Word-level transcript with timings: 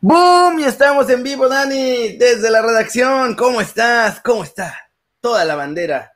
¡Boom! 0.00 0.60
Y 0.60 0.64
estamos 0.64 1.10
en 1.10 1.24
vivo, 1.24 1.48
Dani, 1.48 2.16
desde 2.16 2.50
la 2.50 2.62
redacción. 2.62 3.34
¿Cómo 3.34 3.60
estás? 3.60 4.20
¿Cómo 4.20 4.44
está? 4.44 4.92
Toda 5.20 5.44
la 5.44 5.56
bandera 5.56 6.12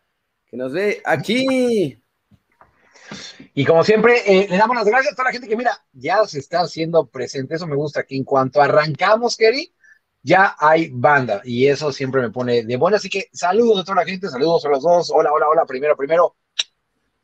que 0.46 0.56
nos 0.56 0.72
ve 0.72 1.02
aquí. 1.04 2.00
Y 3.54 3.64
como 3.64 3.82
siempre, 3.82 4.22
eh, 4.24 4.46
le 4.48 4.56
damos 4.56 4.76
las 4.76 4.86
gracias 4.86 5.12
a 5.12 5.16
toda 5.16 5.30
la 5.30 5.32
gente 5.32 5.48
que, 5.48 5.56
mira, 5.56 5.76
ya 5.92 6.24
se 6.26 6.38
está 6.38 6.60
haciendo 6.60 7.06
presente. 7.06 7.56
Eso 7.56 7.66
me 7.66 7.74
gusta, 7.74 8.04
que 8.04 8.16
en 8.16 8.22
cuanto 8.22 8.62
arrancamos, 8.62 9.36
Kerry, 9.36 9.74
ya 10.22 10.54
hay 10.60 10.88
banda. 10.92 11.40
Y 11.42 11.66
eso 11.66 11.90
siempre 11.90 12.20
me 12.22 12.30
pone 12.30 12.62
de 12.62 12.76
buena. 12.76 12.98
Así 12.98 13.10
que 13.10 13.30
saludos 13.32 13.80
a 13.80 13.84
toda 13.84 13.96
la 13.96 14.04
gente, 14.04 14.28
saludos 14.28 14.64
a 14.64 14.68
los 14.68 14.82
dos. 14.84 15.10
Hola, 15.10 15.32
hola, 15.32 15.48
hola. 15.48 15.66
Primero, 15.66 15.96
primero. 15.96 16.36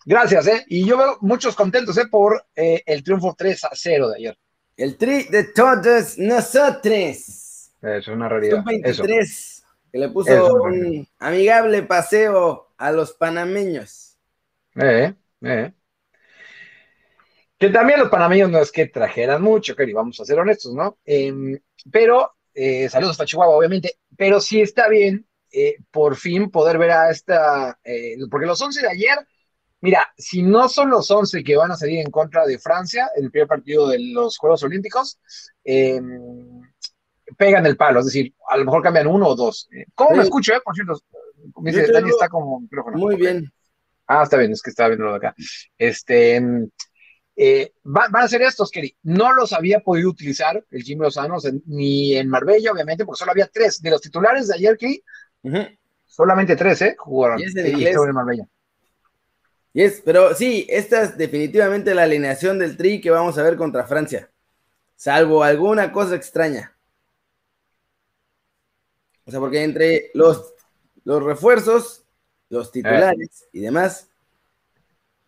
Gracias, 0.05 0.49
¿eh? 0.49 0.65
Y 0.67 0.85
yo 0.85 0.99
veo 0.99 1.19
muchos 1.21 1.55
contentos, 1.55 1.97
¿eh? 1.99 2.09
Por 2.11 2.47
eh, 2.57 2.83
el 2.85 3.05
triunfo 3.05 3.37
3 3.39 3.65
a 3.65 3.71
0 3.75 4.09
de 4.09 4.17
ayer. 4.17 4.39
El 4.79 4.97
tri 4.97 5.25
de 5.25 5.43
todos 5.43 6.19
nosotros. 6.19 7.73
Es 7.83 8.07
una 8.07 8.29
realidad. 8.29 8.63
23, 8.65 9.65
que 9.91 9.99
le 9.99 10.09
puso 10.11 10.55
un 10.55 11.05
amigable 11.19 11.83
paseo 11.83 12.69
a 12.79 12.93
los 12.93 13.13
panameños. 13.13 14.17
Eh, 14.77 15.13
eh. 15.43 15.73
Que 17.59 17.71
también 17.71 17.99
los 17.99 18.09
panameños 18.09 18.51
no 18.51 18.61
es 18.61 18.71
que 18.71 18.87
trajeran 18.87 19.43
mucho, 19.43 19.75
que 19.75 19.93
vamos 19.93 20.21
a 20.21 20.25
ser 20.25 20.39
honestos, 20.39 20.73
¿no? 20.73 20.97
Em, 21.05 21.59
pero, 21.91 22.37
eh, 22.55 22.89
saludos 22.89 23.17
para 23.17 23.27
Chihuahua, 23.27 23.57
obviamente, 23.57 23.99
pero 24.17 24.41
sí 24.41 24.61
está 24.61 24.89
bien 24.89 25.27
eh, 25.51 25.79
por 25.91 26.15
fin 26.15 26.53
poder 26.53 26.79
ver 26.79 26.93
a 26.93 27.11
esta, 27.11 27.81
eh, 27.83 28.17
porque 28.31 28.47
los 28.47 28.63
11 28.63 28.83
de 28.83 28.89
ayer 28.89 29.19
Mira, 29.81 30.09
si 30.17 30.43
no 30.43 30.69
son 30.69 30.91
los 30.91 31.11
11 31.11 31.45
que 31.45 31.57
van 31.57 31.71
a 31.71 31.77
salir 31.77 32.01
en 32.01 32.11
contra 32.11 32.45
de 32.47 32.59
Francia 32.59 33.11
en 33.17 33.25
el 33.25 33.31
primer 33.31 33.49
partido 33.49 33.89
de 33.89 33.99
los 34.01 34.37
Juegos 34.37 34.63
Olímpicos, 34.65 35.21
eh, 35.65 36.01
pegan 37.37 37.67
el 37.67 37.77
palo, 37.77 38.01
es 38.01 38.07
decir, 38.07 38.35
a 38.49 38.57
lo 38.57 38.65
mejor 38.65 38.83
cambian 38.83 39.07
uno 39.07 39.29
o 39.29 39.37
dos. 39.37 39.69
¿Cómo 39.95 40.17
me 40.17 40.23
escucho, 40.23 40.53
eh? 40.55 40.61
Por 40.65 40.75
cierto, 40.75 41.01
me 41.61 41.71
dice, 41.71 41.93
Dani 41.93 42.11
está 42.11 42.29
como 42.29 42.61
micrófono. 42.61 42.99
Muy 42.99 43.17
bien. 43.17 43.53
Ah, 44.07 44.23
está 44.23 44.37
bien, 44.37 44.53
es 44.53 44.63
que 44.63 44.71
estaba 44.71 44.89
viendo 44.89 45.11
de 45.11 45.17
acá. 45.17 45.35
Este, 45.77 46.43
eh, 47.37 47.73
van, 47.85 48.17
a 48.17 48.29
ser 48.29 48.43
estos, 48.43 48.71
Kerry. 48.71 48.97
No 49.03 49.33
los 49.33 49.53
había 49.53 49.81
podido 49.81 50.11
utilizar 50.11 50.65
el 50.71 50.83
Jimmy 50.83 51.03
Lozano 51.03 51.37
ni 51.67 52.17
en 52.17 52.29
Marbella, 52.29 52.73
obviamente, 52.73 53.05
porque 53.05 53.19
solo 53.19 53.33
había 53.33 53.47
tres. 53.47 53.81
De 53.81 53.91
los 53.91 54.01
titulares 54.01 54.49
de 54.49 54.55
ayer, 54.55 54.77
Kerry, 54.77 55.05
solamente 56.07 56.57
tres, 56.57 56.83
¿eh? 56.83 56.97
Jugaron. 56.99 57.39
Y 57.39 57.87
en 57.87 58.13
Marbella. 58.13 58.49
Yes, 59.79 60.03
pero 60.05 60.35
sí, 60.35 60.67
esta 60.69 61.03
es 61.03 61.17
definitivamente 61.17 61.95
la 61.95 62.03
alineación 62.03 62.59
del 62.59 62.77
Tri 62.77 63.01
que 63.01 63.13
vamos 63.13 63.39
a 63.39 63.45
ver 63.45 63.57
contra 63.57 63.87
Francia. 63.87 64.29
Salvo 64.97 65.45
alguna 65.45 65.93
cosa 65.93 66.17
extraña. 66.17 66.77
O 69.25 69.31
sea, 69.31 69.39
porque 69.39 69.63
entre 69.63 70.11
los, 70.15 70.53
los 71.05 71.23
refuerzos, 71.23 72.03
los 72.49 72.73
titulares 72.73 73.47
y 73.53 73.61
demás, 73.61 74.09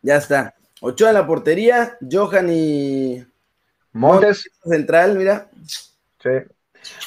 ya 0.02 0.16
está. 0.16 0.56
Ochoa 0.80 1.10
en 1.10 1.14
la 1.14 1.28
portería, 1.28 1.96
Johan 2.10 2.48
y 2.50 3.24
Montes. 3.92 4.50
Central, 4.64 5.16
mira. 5.16 5.48
Sí. 6.20 6.30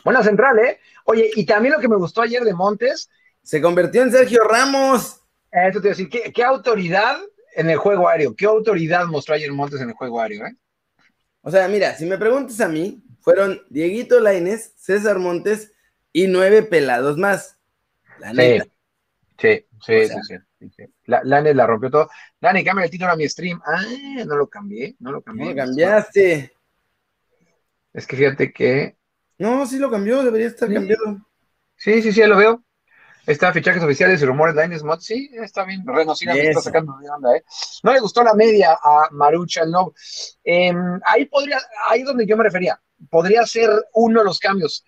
Buena 0.06 0.24
central, 0.24 0.60
¿eh? 0.60 0.80
Oye, 1.04 1.30
y 1.36 1.46
también 1.46 1.74
lo 1.74 1.82
que 1.82 1.90
me 1.90 1.98
gustó 1.98 2.22
ayer 2.22 2.44
de 2.46 2.54
Montes. 2.54 3.10
Se 3.42 3.62
convirtió 3.62 4.02
en 4.02 4.14
Sergio 4.14 4.46
Ramos. 4.46 5.20
Eso 5.54 5.74
te 5.74 5.80
voy 5.80 5.88
a 5.88 5.96
decir, 5.96 6.10
¿qué, 6.10 6.44
autoridad 6.44 7.20
en 7.56 7.70
el 7.70 7.78
juego 7.78 8.08
aéreo? 8.08 8.36
¿Qué 8.36 8.46
autoridad 8.46 9.06
mostró 9.06 9.36
ayer 9.36 9.52
Montes 9.52 9.82
en 9.82 9.90
el 9.90 9.96
juego 9.96 10.22
aéreo? 10.22 10.46
Eh? 10.46 10.56
O 11.42 11.52
sea, 11.52 11.68
mira, 11.68 11.96
si 11.96 12.06
me 12.06 12.18
preguntas 12.18 12.60
a 12.62 12.68
mí, 12.68 13.04
fueron 13.20 13.62
Dieguito 13.70 14.20
Laines, 14.20 14.74
César 14.78 15.20
Montes 15.20 15.74
y 16.12 16.28
nueve 16.28 16.64
pelados 16.64 17.18
más. 17.18 17.58
La 18.20 18.34
neta. 18.34 18.66
Sí, 19.38 19.66
sí, 19.82 20.08
sí, 20.08 20.70
sí, 20.78 20.84
La, 21.06 21.22
Laines 21.24 21.56
la 21.56 21.68
rompió 21.68 21.90
todo. 21.90 22.10
Dani, 22.40 22.64
cambia 22.64 22.86
el 22.86 22.92
título 22.92 23.12
a 23.12 23.16
mi 23.16 23.28
stream. 23.28 23.62
Ah, 23.66 23.84
no 24.26 24.36
lo 24.38 24.48
cambié, 24.48 24.96
no 25.00 25.12
lo 25.12 25.22
cambié. 25.22 25.50
No 25.50 25.56
cambiaste. 25.56 26.54
Es 27.92 28.08
que 28.08 28.16
fíjate 28.16 28.54
que. 28.54 28.96
No, 29.38 29.66
sí 29.66 29.80
lo 29.80 29.92
cambió, 29.92 30.24
debería 30.24 30.48
estar 30.48 30.72
cambiado. 30.72 31.26
Sí, 31.76 32.02
sí, 32.02 32.12
sí, 32.12 32.24
lo 32.24 32.38
veo. 32.38 32.64
Está 33.26 33.54
fichajes 33.54 33.82
oficiales 33.82 34.22
y 34.22 34.26
rumores 34.26 34.56
de 34.56 34.66
Ines 34.66 34.84
Mod. 34.84 35.00
Sí, 35.00 35.30
está 35.34 35.64
bien. 35.64 35.84
Renocina 35.86 36.34
está 36.34 36.62
sacando 36.62 36.98
de 36.98 37.10
onda, 37.10 37.38
¿eh? 37.38 37.44
No 37.84 37.94
le 37.94 38.00
gustó 38.00 38.24
la 38.24 38.34
media 38.34 38.74
a 38.74 39.08
Marucha 39.12 39.66
no. 39.66 39.94
Eh, 40.44 40.74
ahí 41.06 41.26
podría, 41.26 41.60
ahí 41.90 42.02
es 42.02 42.06
donde 42.06 42.26
yo 42.26 42.36
me 42.36 42.44
refería. 42.44 42.80
Podría 43.10 43.46
ser 43.46 43.70
uno 43.94 44.20
de 44.20 44.26
los 44.26 44.40
cambios. 44.40 44.86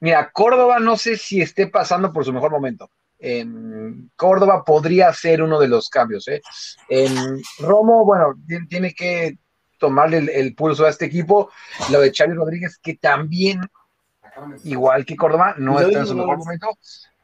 Mira, 0.00 0.30
Córdoba 0.30 0.78
no 0.78 0.96
sé 0.96 1.16
si 1.16 1.40
esté 1.40 1.68
pasando 1.68 2.12
por 2.12 2.24
su 2.24 2.32
mejor 2.32 2.50
momento. 2.50 2.90
En 3.18 4.10
Córdoba 4.16 4.62
podría 4.64 5.12
ser 5.12 5.42
uno 5.42 5.58
de 5.58 5.68
los 5.68 5.88
cambios. 5.88 6.28
¿eh? 6.28 6.42
En 6.88 7.14
Romo, 7.60 8.04
bueno, 8.04 8.34
tiene 8.68 8.92
que 8.92 9.38
tomarle 9.78 10.18
el, 10.18 10.54
pulso 10.54 10.84
a 10.84 10.90
este 10.90 11.06
equipo. 11.06 11.50
Lo 11.90 12.00
de 12.00 12.12
Charlie 12.12 12.34
Rodríguez, 12.34 12.78
que 12.82 12.96
también, 12.96 13.60
igual 14.64 15.06
que 15.06 15.16
Córdoba, 15.16 15.54
no 15.56 15.80
está 15.80 16.00
en 16.00 16.06
su 16.06 16.14
mejor 16.14 16.38
momento 16.38 16.68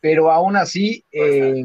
pero 0.01 0.31
aún 0.31 0.57
así 0.57 1.05
eh, 1.11 1.65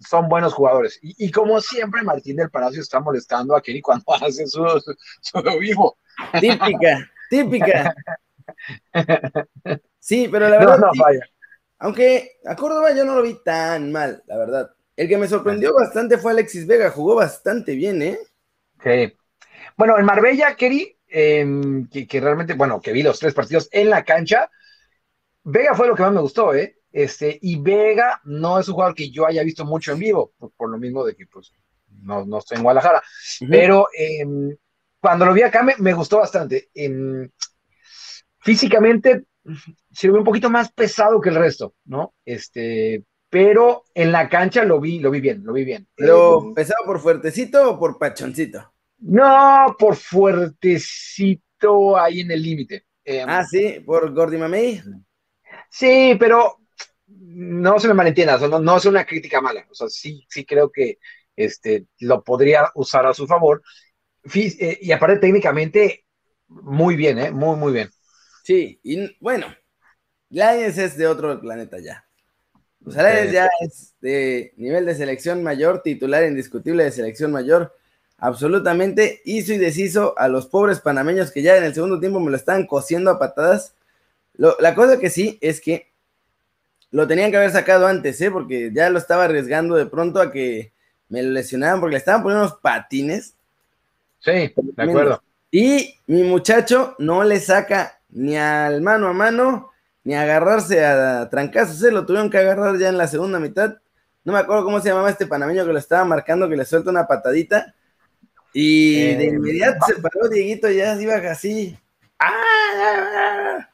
son 0.00 0.28
buenos 0.28 0.54
jugadores. 0.54 0.98
Y, 1.02 1.30
como 1.30 1.60
siempre, 1.60 2.02
Martín 2.02 2.36
del 2.36 2.50
Palacio 2.50 2.80
está 2.80 3.00
molestando 3.00 3.54
a 3.54 3.62
Kenny 3.62 3.80
cuando 3.80 4.04
hace 4.20 4.46
su, 4.46 4.64
su, 5.20 5.42
vivo. 5.58 5.98
Típica, 6.40 7.10
típica. 7.28 7.94
Sí, 9.98 10.28
pero 10.30 10.48
la 10.48 10.58
verdad. 10.58 10.78
No, 10.78 10.90
Aunque 11.78 12.38
a 12.44 12.56
Córdoba 12.56 12.92
yo 12.94 13.04
no 13.04 13.14
lo 13.14 13.22
vi 13.22 13.38
tan 13.44 13.92
mal, 13.92 14.22
la 14.26 14.38
verdad. 14.38 14.70
El 14.96 15.08
que 15.08 15.18
me 15.18 15.28
sorprendió 15.28 15.74
bastante 15.74 16.18
fue 16.18 16.32
Alexis 16.32 16.66
Vega, 16.66 16.90
jugó 16.90 17.14
bastante 17.14 17.74
bien, 17.74 18.02
¿eh? 18.02 18.18
Sí. 18.82 19.16
Bueno, 19.76 19.98
en 19.98 20.04
Marbella, 20.04 20.56
Kerry, 20.56 20.98
em, 21.08 21.88
que, 21.88 22.06
que, 22.06 22.20
realmente, 22.20 22.54
bueno, 22.54 22.80
que 22.80 22.92
vi 22.92 23.02
los 23.02 23.18
tres 23.18 23.34
partidos 23.34 23.68
en 23.72 23.88
la 23.88 24.04
cancha, 24.04 24.50
Vega 25.44 25.74
fue 25.74 25.86
lo 25.86 25.94
que 25.94 26.02
más 26.02 26.12
me 26.12 26.20
gustó, 26.20 26.54
¿eh? 26.54 26.79
Este, 26.92 27.38
y 27.40 27.60
Vega 27.60 28.20
no 28.24 28.58
es 28.58 28.68
un 28.68 28.74
jugador 28.74 28.94
que 28.94 29.10
yo 29.10 29.26
haya 29.26 29.44
visto 29.44 29.64
mucho 29.64 29.92
en 29.92 30.00
vivo, 30.00 30.32
por, 30.56 30.68
lo 30.68 30.78
mismo 30.78 31.04
de 31.04 31.14
que 31.14 31.26
pues 31.26 31.52
no, 32.02 32.24
no 32.24 32.38
estoy 32.38 32.56
en 32.56 32.64
Guadalajara. 32.64 33.02
Pero 33.48 33.86
em, 33.96 34.56
cuando 35.00 35.26
lo 35.26 35.32
vi 35.32 35.42
acá 35.42 35.62
me, 35.62 35.92
gustó 35.92 36.18
bastante. 36.18 36.70
Em, 36.74 37.28
físicamente 38.40 39.24
se 39.90 40.10
ve 40.10 40.18
un 40.18 40.24
poquito 40.24 40.50
más 40.50 40.72
pesado 40.72 41.20
que 41.20 41.28
el 41.28 41.36
resto, 41.36 41.74
¿no? 41.84 42.14
Este, 42.24 43.04
pero 43.28 43.84
en 43.94 44.10
la 44.10 44.28
cancha 44.28 44.64
lo 44.64 44.80
vi, 44.80 44.98
lo 44.98 45.10
vi 45.10 45.20
bien, 45.20 45.44
lo 45.44 45.52
vi 45.52 45.64
bien. 45.64 45.88
¿Lo 45.96 46.42
em, 46.42 46.54
pesado 46.54 46.84
por 46.84 47.00
fuertecito 47.00 47.70
o 47.70 47.78
por 47.78 47.98
pachoncito? 47.98 48.72
No, 48.98 49.76
por 49.78 49.94
fuertecito 49.94 51.96
ahí 51.96 52.20
en 52.20 52.32
el 52.32 52.42
límite. 52.42 52.84
ah, 53.26 53.44
sí, 53.44 53.80
por 53.86 54.12
Gordy 54.12 54.36
Mamey. 54.36 54.82
Sí, 55.70 56.16
pero 56.18 56.59
no 57.20 57.78
se 57.78 57.88
me 57.88 57.94
malentienda, 57.94 58.38
no, 58.38 58.76
es 58.76 58.84
una 58.86 59.04
crítica 59.04 59.40
mala, 59.40 59.66
o 59.70 59.74
sea, 59.74 59.88
sí, 59.88 60.24
sí 60.28 60.44
creo 60.46 60.72
que 60.72 60.98
este, 61.36 61.86
lo 61.98 62.24
podría 62.24 62.70
usar 62.74 63.06
a 63.06 63.14
su 63.14 63.26
favor. 63.26 63.62
Eh, 64.34 64.78
y 64.80 64.92
aparte 64.92 65.18
técnicamente, 65.18 66.04
muy 66.48 66.96
bien, 66.96 67.18
¿eh? 67.18 67.30
Muy, 67.30 67.56
muy 67.56 67.72
bien. 67.72 67.90
Sí, 68.42 68.80
y 68.82 69.16
bueno, 69.20 69.46
Lions 70.30 70.78
es 70.78 70.96
de 70.96 71.06
otro 71.06 71.38
planeta 71.40 71.78
ya. 71.78 72.04
O 72.84 72.90
sea, 72.90 73.24
ya 73.30 73.50
es 73.60 73.94
de 74.00 74.54
nivel 74.56 74.86
de 74.86 74.94
selección 74.94 75.42
mayor, 75.42 75.82
titular 75.82 76.24
indiscutible 76.24 76.84
de 76.84 76.90
selección 76.90 77.30
mayor, 77.30 77.76
absolutamente 78.16 79.20
hizo 79.26 79.52
y 79.52 79.58
deshizo 79.58 80.18
a 80.18 80.28
los 80.28 80.46
pobres 80.46 80.80
panameños 80.80 81.30
que 81.30 81.42
ya 81.42 81.58
en 81.58 81.64
el 81.64 81.74
segundo 81.74 82.00
tiempo 82.00 82.20
me 82.20 82.30
lo 82.30 82.36
estaban 82.36 82.66
cosiendo 82.66 83.10
a 83.10 83.18
patadas. 83.18 83.74
la 84.34 84.74
cosa 84.74 84.98
que 84.98 85.10
sí 85.10 85.38
es 85.42 85.60
que 85.60 85.89
lo 86.90 87.06
tenían 87.06 87.30
que 87.30 87.36
haber 87.36 87.50
sacado 87.50 87.86
antes, 87.86 88.20
¿eh? 88.20 88.30
Porque 88.30 88.70
ya 88.72 88.90
lo 88.90 88.98
estaba 88.98 89.24
arriesgando 89.24 89.76
de 89.76 89.86
pronto 89.86 90.20
a 90.20 90.32
que 90.32 90.72
me 91.08 91.22
lo 91.22 91.30
lesionaban 91.30 91.80
porque 91.80 91.92
le 91.92 91.98
estaban 91.98 92.22
poniendo 92.22 92.46
unos 92.46 92.58
patines. 92.60 93.34
Sí, 94.18 94.52
de 94.54 94.82
acuerdo. 94.82 95.22
Y 95.50 95.96
mi 96.06 96.22
muchacho 96.22 96.94
no 96.98 97.24
le 97.24 97.40
saca 97.40 98.00
ni 98.10 98.36
al 98.36 98.80
mano 98.80 99.08
a 99.08 99.12
mano, 99.12 99.70
ni 100.04 100.14
a 100.14 100.22
agarrarse 100.22 100.84
a 100.84 101.28
trancazos, 101.30 101.78
se 101.78 101.88
¿eh? 101.88 101.92
lo 101.92 102.06
tuvieron 102.06 102.30
que 102.30 102.38
agarrar 102.38 102.76
ya 102.78 102.88
en 102.88 102.98
la 102.98 103.08
segunda 103.08 103.38
mitad. 103.38 103.76
No 104.24 104.32
me 104.32 104.38
acuerdo 104.38 104.64
cómo 104.64 104.80
se 104.80 104.88
llamaba 104.88 105.10
este 105.10 105.26
panameño 105.26 105.64
que 105.64 105.72
lo 105.72 105.78
estaba 105.78 106.04
marcando, 106.04 106.48
que 106.48 106.56
le 106.56 106.64
suelta 106.64 106.90
una 106.90 107.06
patadita. 107.06 107.74
Y 108.52 109.14
de 109.14 109.24
eh, 109.24 109.28
inmediato 109.28 109.86
se 109.86 109.94
paró 110.00 110.28
Dieguito, 110.28 110.68
ya 110.70 111.00
iba 111.00 111.14
así. 111.14 111.78
¡Ah! 112.18 113.69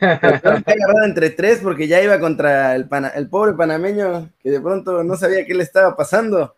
Agarrado 0.00 1.04
entre 1.04 1.30
tres 1.30 1.60
porque 1.62 1.86
ya 1.86 2.02
iba 2.02 2.18
contra 2.18 2.74
el, 2.74 2.88
el 3.14 3.28
pobre 3.28 3.52
panameño 3.52 4.32
que 4.40 4.50
de 4.50 4.60
pronto 4.60 5.04
no 5.04 5.16
sabía 5.16 5.44
qué 5.44 5.54
le 5.54 5.62
estaba 5.62 5.94
pasando. 5.94 6.56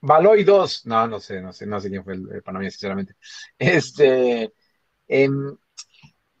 Baloy 0.00 0.44
dos. 0.44 0.86
No, 0.86 1.06
no 1.06 1.20
sé, 1.20 1.40
no 1.40 1.52
sé, 1.52 1.66
no 1.66 1.80
sé 1.80 1.88
quién 1.88 2.04
fue 2.04 2.14
el, 2.14 2.42
panameño, 2.42 2.70
sinceramente. 2.70 3.14
Este. 3.58 4.52
Em, 5.08 5.56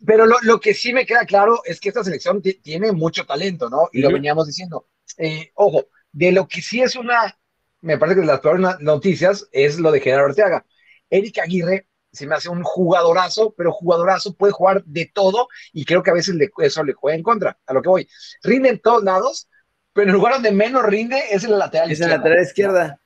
pero 0.04 0.24
lo, 0.26 0.60
que 0.60 0.72
sí 0.72 0.92
me 0.92 1.04
queda 1.04 1.26
claro 1.26 1.60
es 1.64 1.78
que 1.78 1.90
esta 1.90 2.04
selección 2.04 2.40
tiene 2.40 2.92
mucho 2.92 3.26
talento, 3.26 3.68
¿no? 3.68 3.88
Y 3.92 4.00
lo 4.00 4.10
veníamos 4.10 4.46
diciendo. 4.46 4.88
Eh, 5.18 5.50
ojo, 5.54 5.88
de 6.12 6.32
lo 6.32 6.48
que 6.48 6.62
sí 6.62 6.80
es 6.80 6.96
una, 6.96 7.38
me 7.82 7.98
parece 7.98 8.16
que 8.16 8.20
de 8.22 8.26
las 8.26 8.40
peores 8.40 8.66
noticias 8.80 9.48
es 9.52 9.78
lo 9.78 9.92
de 9.92 10.00
Gerardo 10.00 10.28
Arteaga. 10.28 10.64
Eric 11.10 11.38
Aguirre 11.40 11.86
se 12.12 12.26
me 12.26 12.34
hace 12.34 12.48
un 12.48 12.62
jugadorazo, 12.62 13.54
pero 13.56 13.72
jugadorazo 13.72 14.34
puede 14.34 14.52
jugar 14.52 14.82
de 14.84 15.10
todo 15.12 15.48
y 15.72 15.84
creo 15.84 16.02
que 16.02 16.10
a 16.10 16.14
veces 16.14 16.34
eso 16.58 16.84
le 16.84 16.92
juega 16.92 17.16
en 17.16 17.22
contra, 17.22 17.58
a 17.66 17.72
lo 17.72 17.82
que 17.82 17.88
voy. 17.88 18.08
Rinde 18.42 18.70
en 18.70 18.80
todos 18.80 19.02
lados, 19.02 19.48
pero 19.92 20.04
en 20.04 20.10
el 20.10 20.16
lugar 20.16 20.34
donde 20.34 20.52
menos 20.52 20.84
rinde 20.84 21.20
es 21.30 21.44
en 21.44 21.52
la 21.52 21.58
lateral 21.58 21.90
izquierda. 21.90 22.06
Es 22.06 22.10
en 22.10 22.10
la 22.10 22.16
lateral 22.16 22.42
izquierda. 22.42 23.00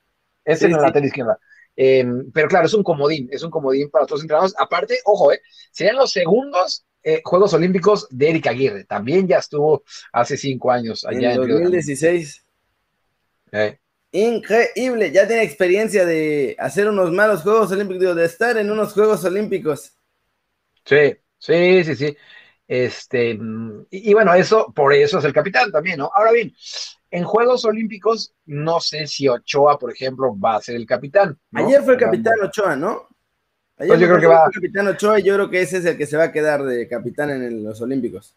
Es 0.44 0.62
en 0.62 0.72
la 0.72 0.80
lateral 0.80 1.06
izquierda. 1.06 1.38
Em, 1.76 2.30
pero 2.32 2.48
claro, 2.48 2.66
es 2.66 2.74
un 2.74 2.82
comodín, 2.82 3.28
es 3.32 3.42
un 3.42 3.50
comodín 3.50 3.90
para 3.90 4.06
todos 4.06 4.18
los 4.18 4.24
entrenadores. 4.24 4.54
Aparte, 4.58 4.98
ojo, 5.04 5.32
eh, 5.32 5.40
serían 5.70 5.96
los 5.96 6.12
segundos 6.12 6.86
eh, 7.02 7.20
Juegos 7.22 7.52
Olímpicos 7.52 8.06
de 8.10 8.30
Erika 8.30 8.50
Aguirre. 8.50 8.84
También 8.84 9.28
ya 9.28 9.38
estuvo 9.38 9.82
hace 10.12 10.36
cinco 10.36 10.70
años 10.70 11.04
allá 11.04 11.32
en, 11.32 11.46
2016. 11.46 12.44
Eh. 13.52 13.78
Increíble, 14.16 15.10
ya 15.10 15.26
tiene 15.26 15.42
experiencia 15.42 16.06
de 16.06 16.54
hacer 16.60 16.88
unos 16.88 17.10
malos 17.10 17.42
Juegos 17.42 17.72
Olímpicos, 17.72 18.14
de 18.14 18.24
estar 18.24 18.56
en 18.56 18.70
unos 18.70 18.92
Juegos 18.92 19.24
Olímpicos. 19.24 19.92
Sí, 20.84 21.16
sí, 21.36 21.82
sí, 21.82 21.96
sí. 21.96 22.16
Este, 22.68 23.36
y, 23.90 24.14
bueno, 24.14 24.32
eso, 24.34 24.72
por 24.72 24.92
eso 24.92 25.18
es 25.18 25.24
el 25.24 25.32
capitán 25.32 25.72
también, 25.72 25.98
¿no? 25.98 26.12
Ahora 26.14 26.30
bien, 26.30 26.54
en 27.10 27.24
Juegos 27.24 27.64
Olímpicos, 27.64 28.32
no 28.46 28.78
sé 28.78 29.08
si 29.08 29.26
Ochoa, 29.26 29.80
por 29.80 29.90
ejemplo, 29.90 30.38
va 30.38 30.54
a 30.54 30.62
ser 30.62 30.76
el 30.76 30.86
capitán. 30.86 31.36
Ayer 31.52 31.82
fue 31.82 31.94
el 31.94 31.98
capitán 31.98 32.34
Ochoa, 32.40 32.76
¿no? 32.76 33.08
Ayer 33.78 33.88
pues 33.88 34.00
yo 34.00 34.06
creo 34.06 34.20
que 34.20 34.26
va. 34.26 34.44
El 34.46 34.52
capitán 34.52 34.86
Ochoa 34.86 35.18
y 35.18 35.24
yo 35.24 35.34
creo 35.34 35.50
que 35.50 35.60
ese 35.60 35.78
es 35.78 35.84
el 35.86 35.98
que 35.98 36.06
se 36.06 36.16
va 36.16 36.24
a 36.24 36.32
quedar 36.32 36.62
de 36.62 36.86
capitán 36.86 37.30
en 37.30 37.64
los 37.64 37.80
Olímpicos. 37.80 38.36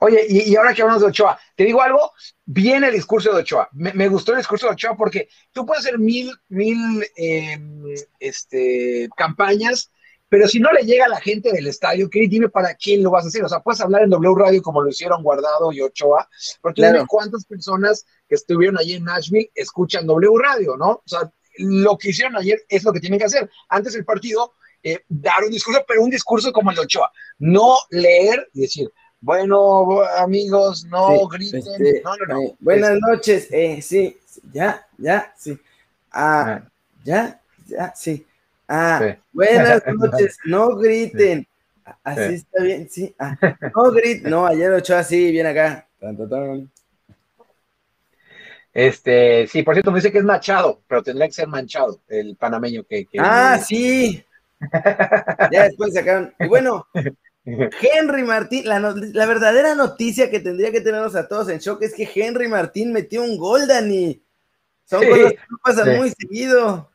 Oye, 0.00 0.26
y, 0.28 0.54
ahora 0.56 0.74
que 0.74 0.82
hablamos 0.82 1.02
de 1.02 1.08
Ochoa, 1.08 1.38
te 1.54 1.64
digo 1.64 1.82
algo, 1.82 2.12
viene 2.44 2.88
el 2.88 2.94
discurso 2.94 3.32
de 3.32 3.42
Ochoa. 3.42 3.68
Me, 3.72 4.08
gustó 4.08 4.32
el 4.32 4.38
discurso 4.38 4.66
de 4.66 4.72
Ochoa 4.72 4.96
porque 4.96 5.28
tú 5.52 5.64
puedes 5.64 5.84
hacer 5.84 5.98
mil, 5.98 6.32
mil 6.48 6.78
em, 7.16 7.84
este, 8.20 9.08
campañas, 9.16 9.90
pero 10.28 10.48
si 10.48 10.58
no 10.58 10.72
le 10.72 10.82
llega 10.82 11.04
a 11.04 11.08
la 11.08 11.20
gente 11.20 11.52
del 11.52 11.68
estadio, 11.68 12.10
¿qué 12.10 12.26
dime 12.28 12.48
para 12.48 12.74
quién 12.74 13.02
lo 13.02 13.10
vas 13.10 13.24
a 13.24 13.28
hacer? 13.28 13.44
O 13.44 13.48
sea, 13.48 13.60
puedes 13.60 13.80
hablar 13.80 14.02
en 14.02 14.10
W 14.10 14.34
Radio 14.36 14.60
como 14.60 14.82
lo 14.82 14.88
hicieron 14.88 15.22
Guardado 15.22 15.72
y 15.72 15.80
Ochoa, 15.80 16.28
tú 16.62 16.70
dime 16.74 17.04
cuántas 17.06 17.44
personas 17.46 18.04
que 18.28 18.34
estuvieron 18.34 18.76
allí 18.78 18.94
en 18.94 19.04
Nashville 19.04 19.50
escuchan 19.54 20.06
W 20.06 20.36
Radio, 20.42 20.76
¿no? 20.76 20.90
O 20.90 21.02
sea, 21.06 21.30
lo 21.58 21.96
que 21.96 22.10
hicieron 22.10 22.36
ayer 22.36 22.60
es 22.68 22.84
lo 22.84 22.92
que 22.92 23.00
tienen 23.00 23.18
que 23.18 23.26
hacer. 23.26 23.48
Antes 23.68 23.94
del 23.94 24.04
partido, 24.04 24.54
eh, 24.82 25.04
dar 25.08 25.44
un 25.44 25.50
discurso, 25.50 25.84
pero 25.86 26.02
un 26.02 26.10
discurso 26.10 26.52
como 26.52 26.70
el 26.70 26.76
de 26.76 26.82
Ochoa. 26.82 27.10
No 27.38 27.76
leer 27.90 28.48
y 28.52 28.62
decir, 28.62 28.90
bueno, 29.20 30.02
amigos, 30.18 30.84
no 30.86 31.26
griten. 31.28 31.60
Este, 31.60 32.02
no, 32.04 32.16
no, 32.16 32.34
no. 32.34 32.42
Eh, 32.42 32.56
buenas 32.60 32.90
este. 32.90 33.00
noches. 33.00 33.48
Eh, 33.50 33.82
sí, 33.82 34.18
ya, 34.52 34.86
ya, 34.98 35.32
sí. 35.36 35.58
Ah, 36.12 36.60
ah. 36.60 36.68
ya, 37.04 37.40
ya, 37.66 37.92
sí. 37.94 38.26
Ah, 38.68 39.16
buenas 39.32 39.82
noches. 39.96 40.38
No 40.44 40.76
griten. 40.76 41.46
Así 42.02 42.34
está 42.34 42.62
bien, 42.62 42.88
sí. 42.90 43.14
Ah, 43.18 43.36
no 43.74 43.90
griten. 43.92 44.30
No, 44.30 44.46
ayer 44.46 44.70
Ochoa 44.72 45.02
sí, 45.02 45.30
viene 45.30 45.50
acá. 45.50 45.86
Este, 48.72 49.46
sí, 49.46 49.62
por 49.62 49.74
cierto, 49.74 49.90
me 49.90 49.96
dice 49.98 50.12
que 50.12 50.18
es 50.18 50.24
Machado, 50.24 50.82
pero 50.86 51.02
tendría 51.02 51.26
que 51.28 51.32
ser 51.32 51.48
manchado, 51.48 51.98
el 52.08 52.36
panameño 52.36 52.84
que. 52.84 53.06
ah, 53.18 53.58
sí. 53.58 54.22
ya 55.50 55.64
después 55.64 55.94
sacaron. 55.94 56.34
Y 56.38 56.46
bueno, 56.46 56.86
Henry 57.46 58.24
Martín, 58.24 58.64
la, 58.66 58.80
verdadera 59.26 59.76
noticia 59.76 60.30
que 60.30 60.40
tendría 60.40 60.72
que 60.72 60.80
tenernos 60.80 61.14
a 61.14 61.28
todos 61.28 61.48
en 61.48 61.58
shock 61.58 61.80
es 61.82 61.94
que 61.94 62.08
Henry 62.12 62.48
Martín 62.48 62.92
metió 62.92 63.22
un 63.22 63.38
gol, 63.38 63.68
Dani. 63.68 64.20
Son 64.84 65.06
cosas 65.06 65.32
que 65.32 65.38
pasan 65.62 65.96
muy 65.96 66.10
seguido. 66.10 66.90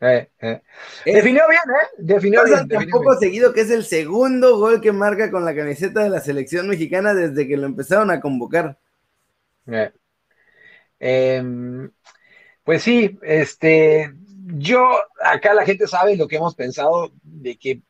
Eh, 0.00 0.28
eh. 0.40 0.62
Definió 1.04 1.42
bien, 1.48 1.60
¿eh? 1.66 1.86
Definió 1.98 2.44
bien. 2.44 2.68
Tan 2.68 2.88
poco 2.88 3.16
seguido 3.16 3.52
que 3.52 3.62
es 3.62 3.70
el 3.70 3.84
segundo 3.84 4.56
gol 4.56 4.80
que 4.80 4.92
marca 4.92 5.30
con 5.32 5.44
la 5.44 5.54
camiseta 5.54 6.04
de 6.04 6.10
la 6.10 6.20
selección 6.20 6.68
mexicana 6.68 7.14
desde 7.14 7.48
que 7.48 7.56
lo 7.56 7.66
empezaron 7.66 8.12
a 8.12 8.20
convocar. 8.20 8.78
Em, 11.00 11.90
pues 12.62 12.82
sí, 12.82 13.18
este, 13.22 14.14
yo, 14.54 14.88
acá 15.20 15.54
la 15.54 15.64
gente 15.64 15.88
sabe 15.88 16.16
lo 16.16 16.28
que 16.28 16.36
hemos 16.36 16.54
pensado 16.54 17.10
de 17.22 17.56
que 17.56 17.82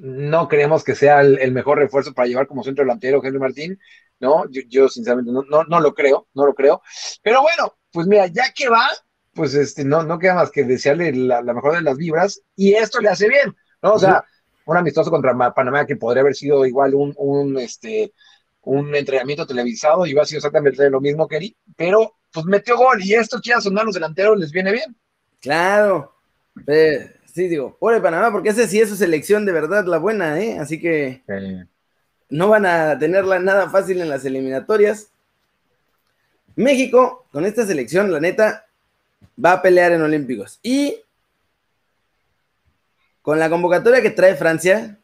no 0.00 0.48
creemos 0.48 0.84
que 0.84 0.94
sea 0.94 1.20
el, 1.20 1.52
mejor 1.52 1.78
refuerzo 1.78 2.12
para 2.12 2.28
llevar 2.28 2.46
como 2.46 2.62
centro 2.62 2.84
delantero 2.84 3.22
Henry 3.22 3.38
Martín, 3.38 3.78
¿no? 4.20 4.44
Yo, 4.50 4.88
sinceramente 4.88 5.32
no, 5.32 5.64
no, 5.64 5.80
lo 5.80 5.94
creo, 5.94 6.28
no 6.34 6.46
lo 6.46 6.54
creo. 6.54 6.82
Pero 7.22 7.42
bueno, 7.42 7.74
pues 7.92 8.06
mira, 8.06 8.26
ya 8.26 8.52
que 8.54 8.68
va, 8.68 8.86
pues 9.34 9.54
este, 9.54 9.84
no, 9.84 10.02
no 10.02 10.18
queda 10.18 10.34
más 10.34 10.50
que 10.50 10.64
desearle 10.64 11.12
la, 11.14 11.42
mejor 11.42 11.74
de 11.74 11.82
las 11.82 11.96
vibras 11.96 12.42
y 12.56 12.74
esto 12.74 13.00
le 13.00 13.08
hace 13.08 13.28
bien, 13.28 13.54
¿no? 13.82 13.94
O 13.94 13.98
sea, 13.98 14.24
un 14.66 14.76
amistoso 14.76 15.10
contra 15.10 15.36
Panamá 15.54 15.86
que 15.86 15.96
podría 15.96 16.20
haber 16.20 16.34
sido 16.34 16.66
igual 16.66 16.94
un, 16.94 17.14
un, 17.16 17.58
este, 17.58 18.12
un 18.62 18.94
entrenamiento 18.94 19.46
televisado 19.46 20.04
y 20.04 20.10
hubiera 20.10 20.26
sido 20.26 20.38
exactamente 20.38 20.90
lo 20.90 21.00
mismo 21.00 21.26
que 21.26 21.54
pero 21.76 22.16
pues 22.30 22.44
metió 22.46 22.76
gol 22.76 23.02
y 23.02 23.14
esto 23.14 23.40
que 23.42 23.58
sonar 23.60 23.86
los 23.86 23.94
delanteros 23.94 24.38
les 24.38 24.52
viene 24.52 24.72
bien. 24.72 24.96
Claro. 25.40 26.14
Eh, 26.66 27.17
Sí, 27.38 27.46
digo, 27.46 27.76
pobre 27.78 28.00
Panamá, 28.00 28.32
porque 28.32 28.48
ese 28.48 28.66
sí 28.66 28.80
es 28.80 28.88
su 28.88 28.96
selección 28.96 29.46
de 29.46 29.52
verdad 29.52 29.84
la 29.84 29.98
buena, 29.98 30.40
¿eh? 30.40 30.58
Así 30.58 30.80
que 30.80 31.22
no 32.28 32.48
van 32.48 32.66
a 32.66 32.98
tenerla 32.98 33.38
nada 33.38 33.70
fácil 33.70 34.00
en 34.00 34.08
las 34.08 34.24
eliminatorias. 34.24 35.12
México, 36.56 37.28
con 37.30 37.46
esta 37.46 37.64
selección, 37.64 38.10
la 38.10 38.18
neta, 38.18 38.66
va 39.38 39.52
a 39.52 39.62
pelear 39.62 39.92
en 39.92 40.02
Olímpicos. 40.02 40.58
Y 40.64 40.96
con 43.22 43.38
la 43.38 43.48
convocatoria 43.48 44.02
que 44.02 44.10
trae 44.10 44.34
Francia, 44.34 44.98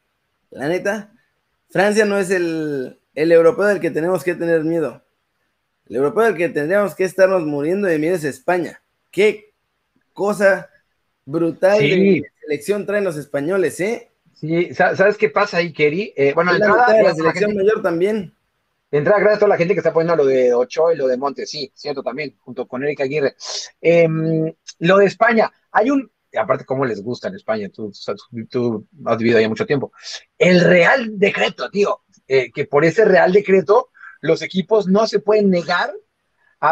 la 0.50 0.67
neta, 0.67 1.12
Francia 1.71 2.05
no 2.05 2.19
es 2.19 2.33
el, 2.33 2.99
el 3.14 3.31
europeo 3.31 3.67
del 3.67 3.79
que 3.79 3.93
tenemos 3.93 4.25
que 4.25 4.35
tener 4.35 4.64
miedo. 4.64 5.05
El 5.88 5.95
europeo 5.95 6.25
del 6.25 6.35
que 6.35 6.49
tendríamos 6.49 6.97
que 6.97 7.05
estarnos 7.05 7.45
muriendo 7.45 7.87
de 7.87 8.00
miedo 8.00 8.17
es 8.17 8.25
España. 8.25 8.83
Qué 9.12 9.53
cosa 10.12 10.69
brutal 11.25 11.78
de 11.78 12.23
selección 12.40 12.87
traen 12.87 13.04
los 13.04 13.16
españoles, 13.16 13.81
¿eh? 13.81 14.11
Sí, 14.35 14.75
¿sabes 14.75 15.16
qué 15.16 15.31
pasa 15.31 15.59
ahí, 15.59 15.73
Kerry? 15.73 16.12
Eh, 16.16 16.33
bueno, 16.35 16.52
la 16.52 16.66
entrada, 16.66 17.02
la 17.02 17.14
selección 17.14 17.54
mayor 17.54 17.83
también. 17.83 18.35
entrada, 18.90 19.21
gracias 19.21 19.37
a 19.37 19.40
toda 19.40 19.49
la 19.50 19.57
gente 19.57 19.75
que 19.75 19.81
está 19.81 19.93
poniendo 19.93 20.16
lo 20.16 20.26
de 20.26 20.52
Ochoa 20.52 20.93
y 20.93 20.97
lo 20.97 21.07
de 21.07 21.16
Montes, 21.16 21.49
sí, 21.49 21.71
cierto 21.75 22.02
también, 22.02 22.37
junto 22.40 22.66
con 22.66 22.83
Erika 22.83 23.04
Aguirre. 23.04 23.37
Em, 23.81 24.52
lo 24.81 24.99
de 24.99 25.07
España, 25.07 25.52
hay 25.71 25.90
un, 25.90 26.11
aparte 26.37 26.64
cómo 26.64 26.85
les 26.85 27.02
gusta 27.02 27.28
en 27.28 27.37
España, 27.37 27.69
tú, 27.73 27.93
tú, 28.50 28.87
has 29.04 29.19
vivido 29.19 29.38
ahí 29.38 29.49
mucho 29.49 29.66
tiempo, 29.66 29.93
el 30.37 30.61
Real 30.61 31.19
Decreto, 31.19 31.71
tío, 31.71 32.00
eh, 32.26 32.50
que 32.52 32.66
por 32.66 32.85
ese 32.85 33.04
Real 33.04 33.33
Decreto 33.33 33.90
los 34.21 34.43
equipos 34.43 34.88
no 34.88 35.07
se 35.07 35.21
pueden 35.21 35.50
negar 35.50 35.93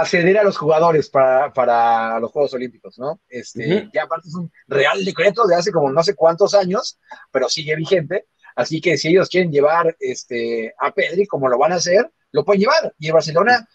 acceder 0.00 0.38
a 0.38 0.44
los 0.44 0.56
jugadores 0.56 1.10
para, 1.10 1.52
para 1.52 2.18
los 2.18 2.30
Juegos 2.30 2.54
Olímpicos, 2.54 2.98
¿no? 2.98 3.20
Este, 3.28 3.90
Ya 3.92 4.04
aparte 4.04 4.28
es 4.28 4.34
un 4.34 4.50
real 4.66 5.04
decreto 5.04 5.46
de 5.46 5.54
hace 5.54 5.72
como 5.72 5.90
no 5.90 6.02
sé 6.02 6.14
cuántos 6.14 6.54
años, 6.54 6.98
pero 7.30 7.48
sigue 7.48 7.76
vigente. 7.76 8.26
Así 8.56 8.80
que 8.80 8.96
si 8.96 9.08
ellos 9.08 9.28
quieren 9.28 9.50
llevar 9.50 9.96
este, 9.98 10.74
a 10.78 10.92
Pedri, 10.92 11.26
como 11.26 11.48
lo 11.48 11.58
van 11.58 11.72
a 11.72 11.76
hacer, 11.76 12.10
lo 12.32 12.44
pueden 12.44 12.60
llevar. 12.60 12.94
Y 12.98 13.08
en 13.08 13.14
Barcelona, 13.14 13.68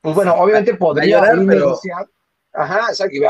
pues 0.00 0.14
bueno, 0.14 0.34
obviamente 0.34 0.74
podría 0.74 1.20
negociar. 1.34 2.06
Ajá, 2.52 2.86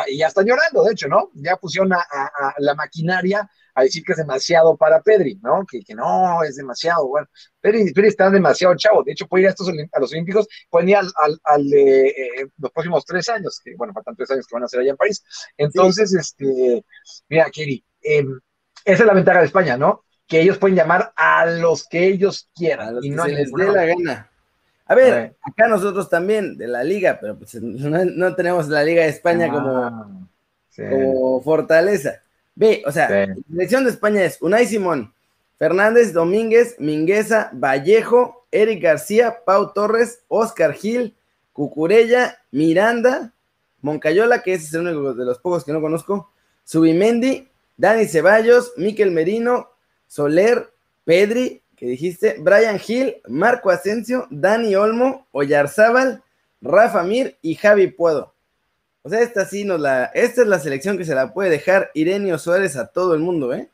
y 0.07 0.19
ya 0.19 0.27
están 0.27 0.45
llorando, 0.45 0.85
de 0.85 0.93
hecho, 0.93 1.09
¿no? 1.09 1.31
Ya 1.35 1.57
pusieron 1.57 1.93
a 1.95 2.55
la 2.59 2.75
maquinaria 2.75 3.49
a 3.75 3.83
decir 3.83 4.05
que 4.05 4.13
es 4.13 4.19
demasiado 4.19 4.77
para 4.77 5.03
Pedri, 5.03 5.39
¿no? 5.43 5.65
Que, 5.69 5.81
que 5.83 5.95
no, 5.95 6.43
es 6.43 6.57
demasiado, 6.57 7.09
bueno. 7.09 7.27
Pedri, 7.61 7.93
Pedri 7.93 8.09
está 8.09 8.31
demasiado 8.31 8.75
chavo, 8.77 9.03
de 9.03 9.13
hecho 9.13 9.27
puede 9.27 9.43
ir 9.43 9.49
a, 9.49 9.51
estos, 9.51 9.69
a 9.69 10.01
los 10.01 10.13
Olímpicos, 10.13 10.47
pueden 10.71 10.91
ir 10.91 10.97
al, 10.97 11.11
al, 11.45 11.69
de 11.69 12.09
eh, 12.09 12.47
los 12.59 12.71
próximos 12.71 13.05
tres 13.05 13.29
años, 13.29 13.61
que 13.63 13.75
bueno, 13.77 13.93
faltan 13.93 14.17
tres 14.17 14.31
años 14.31 14.47
que 14.47 14.55
van 14.55 14.65
a 14.65 14.69
ser 14.69 14.81
allá 14.81 14.91
en 14.91 14.97
París. 14.97 15.25
Entonces, 15.57 16.15
este, 16.15 16.85
mira, 17.29 17.51
Kerry, 17.51 17.85
em, 18.03 18.41
esa 18.85 19.03
es 19.03 19.07
la 19.07 19.15
ventaja 19.15 19.41
de 19.41 19.47
España, 19.47 19.77
¿no? 19.77 20.05
Que 20.27 20.41
ellos 20.41 20.59
pueden 20.59 20.77
llamar 20.77 21.13
a 21.17 21.47
los 21.47 21.87
que 21.87 22.07
ellos 22.07 22.49
quieran 22.55 22.99
y 23.03 23.11
no 23.11 23.27
les 23.27 23.53
dé 23.53 23.67
la 23.67 23.85
gana. 23.87 24.31
A 24.87 24.95
ver, 24.95 25.37
acá 25.41 25.67
nosotros 25.67 26.11
también 26.11 26.59
de 26.59 26.69
la 26.69 26.85
liga, 26.85 27.19
pero 27.19 27.39
pues 27.39 27.55
no, 27.55 28.35
tenemos 28.35 28.69
la 28.69 28.85
liga 28.85 29.03
de 29.03 29.09
España 29.09 29.51
como, 29.51 29.85
ah, 29.85 30.09
como 30.77 31.41
fortaleza. 31.41 32.21
Ve, 32.57 32.83
o 32.87 32.93
sea, 32.93 33.09
la 33.09 33.35
selección 33.51 33.85
de 33.85 33.91
España 33.91 34.25
es 34.25 34.41
Unai 34.41 34.67
Simón, 34.67 35.13
Fernández, 35.59 36.13
Domínguez, 36.13 36.77
Mingueza, 36.79 37.51
Vallejo, 37.53 38.47
Eric 38.51 38.83
García, 38.83 39.39
Pau 39.45 39.73
Torres, 39.73 40.23
Oscar 40.29 40.73
Gil, 40.75 41.17
Cucurella, 41.53 42.39
Miranda, 42.51 43.33
Moncayola, 43.81 44.43
que 44.43 44.55
ese 44.55 44.67
es 44.67 44.75
el 44.75 44.87
único 44.87 45.15
de 45.15 45.25
los 45.25 45.39
pocos 45.39 45.65
que 45.65 45.73
no 45.73 45.81
conozco, 45.81 46.31
Subimendi, 46.65 47.49
Dani 47.77 48.07
Ceballos, 48.07 48.73
Miquel 48.77 49.11
Merino, 49.11 49.71
Soler, 50.07 50.71
Pedri, 51.05 51.63
que 51.77 51.87
dijiste, 51.87 52.37
Brian 52.39 52.81
Hill, 52.85 53.17
Marco 53.29 53.71
Asensio, 53.71 54.27
Dani 54.31 54.75
Olmo, 54.77 55.27
Oyarzábal, 55.33 56.23
Rafa 56.61 57.03
Mir 57.03 57.37
y 57.43 57.57
Javi 57.57 57.89
Puedo. 57.89 58.34
O 59.07 59.11
sea, 59.11 59.21
esta 59.21 59.45
sí 59.45 59.65
nos 59.65 59.79
la, 59.79 60.07
esta 60.15 60.41
es 60.41 60.49
la 60.49 60.59
selección 60.59 60.97
que 60.97 61.05
se 61.05 61.15
la 61.15 61.35
puede 61.35 61.51
dejar 61.51 61.91
Irenio 61.93 62.39
Suárez 62.39 62.75
a 62.77 62.87
todo 62.87 63.15
el 63.15 63.21
mundo, 63.21 63.53
¿eh? 63.53 63.69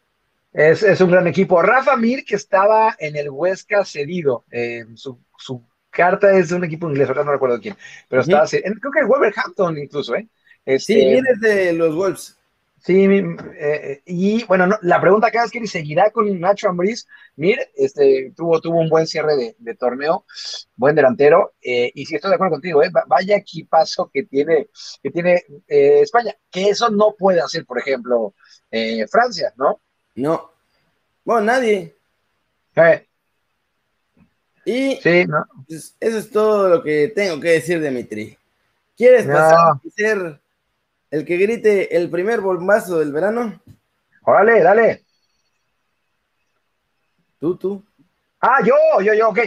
Es, 0.53 1.01
un 1.01 1.13
gran 1.13 1.29
equipo. 1.29 1.63
Rafa 1.63 1.97
Mir, 1.97 2.25
que 2.25 2.35
estaba 2.35 2.97
en 2.99 3.15
el 3.15 3.31
Huesca 3.31 3.85
cedido, 3.85 4.45
su, 4.97 5.63
carta 5.89 6.37
es 6.37 6.49
de 6.49 6.57
un 6.57 6.65
equipo 6.65 6.89
inglés, 6.89 7.09
ahora 7.09 7.23
no 7.23 7.31
recuerdo 7.31 7.61
quién, 7.61 7.77
pero 8.09 8.23
estaba, 8.23 8.45
creo 8.47 8.93
que 8.93 9.01
el 9.01 9.07
Wolverhampton 9.07 9.79
incluso, 9.79 10.17
¿eh? 10.17 10.27
sí, 10.81 10.97
viene 10.97 11.31
de 11.41 11.75
los 11.75 11.95
Wolves. 11.95 12.40
Sí, 12.83 13.07
eh, 13.59 14.03
y 14.07 14.45
bueno, 14.45 14.67
la 14.81 15.01
pregunta 15.01 15.27
acá 15.27 15.45
es 15.45 15.51
que 15.51 15.67
seguirá 15.67 16.11
con 16.11 16.41
Nacho 16.41 16.69
Ambriz. 16.69 17.07
Mir, 17.37 17.59
este, 17.77 18.33
tuvo, 18.35 18.59
tuvo 18.61 18.81
un 18.81 18.89
buen 18.89 19.07
cierre 19.07 19.55
de, 19.59 19.75
torneo, 19.75 20.25
buen 20.77 20.95
delantero, 20.95 21.53
eh, 21.61 21.91
y 21.95 22.07
si 22.07 22.15
estoy 22.15 22.31
de 22.31 22.35
acuerdo 22.37 22.53
contigo, 22.53 22.83
eh, 22.83 22.91
vaya 23.07 23.37
equipazo 23.37 24.11
que 24.13 24.23
tiene, 24.25 24.69
que 25.03 25.11
tiene 25.11 25.45
eh, 25.69 26.01
España, 26.01 26.35
que 26.51 26.71
eso 26.71 26.89
no 26.91 27.15
puede 27.19 27.41
hacer, 27.41 27.67
por 27.67 27.79
ejemplo, 27.79 28.35
Francia, 29.11 29.53
¿no? 29.57 29.81
No. 30.15 30.51
Bueno, 31.25 31.43
nadie. 31.43 31.97
Y 34.65 34.97
sí, 34.97 35.25
¿no? 35.27 35.45
Pues, 35.67 35.97
eso 36.01 36.19
es 36.19 36.31
todo 36.31 36.69
lo 36.69 36.83
que 36.83 37.09
tengo 37.09 37.41
que 37.41 37.51
decir 37.51 37.81
de 37.81 37.91
Mitri. 37.91 38.39
¿Quieres 38.97 39.27
pasar 39.27 39.55
a 39.55 39.81
ser 39.95 40.41
el 41.11 41.25
que 41.25 41.37
grite 41.37 41.97
el 41.97 42.09
primer 42.11 42.41
bombazo 42.41 42.99
del 42.99 43.13
verano. 43.13 43.61
Órale, 44.23 44.63
dale. 44.63 45.05
Tú, 47.39 47.57
tú. 47.57 47.85
Ah, 48.43 48.59
yo, 48.65 48.75
yo, 49.03 49.13
yo, 49.13 49.29
ok. 49.29 49.39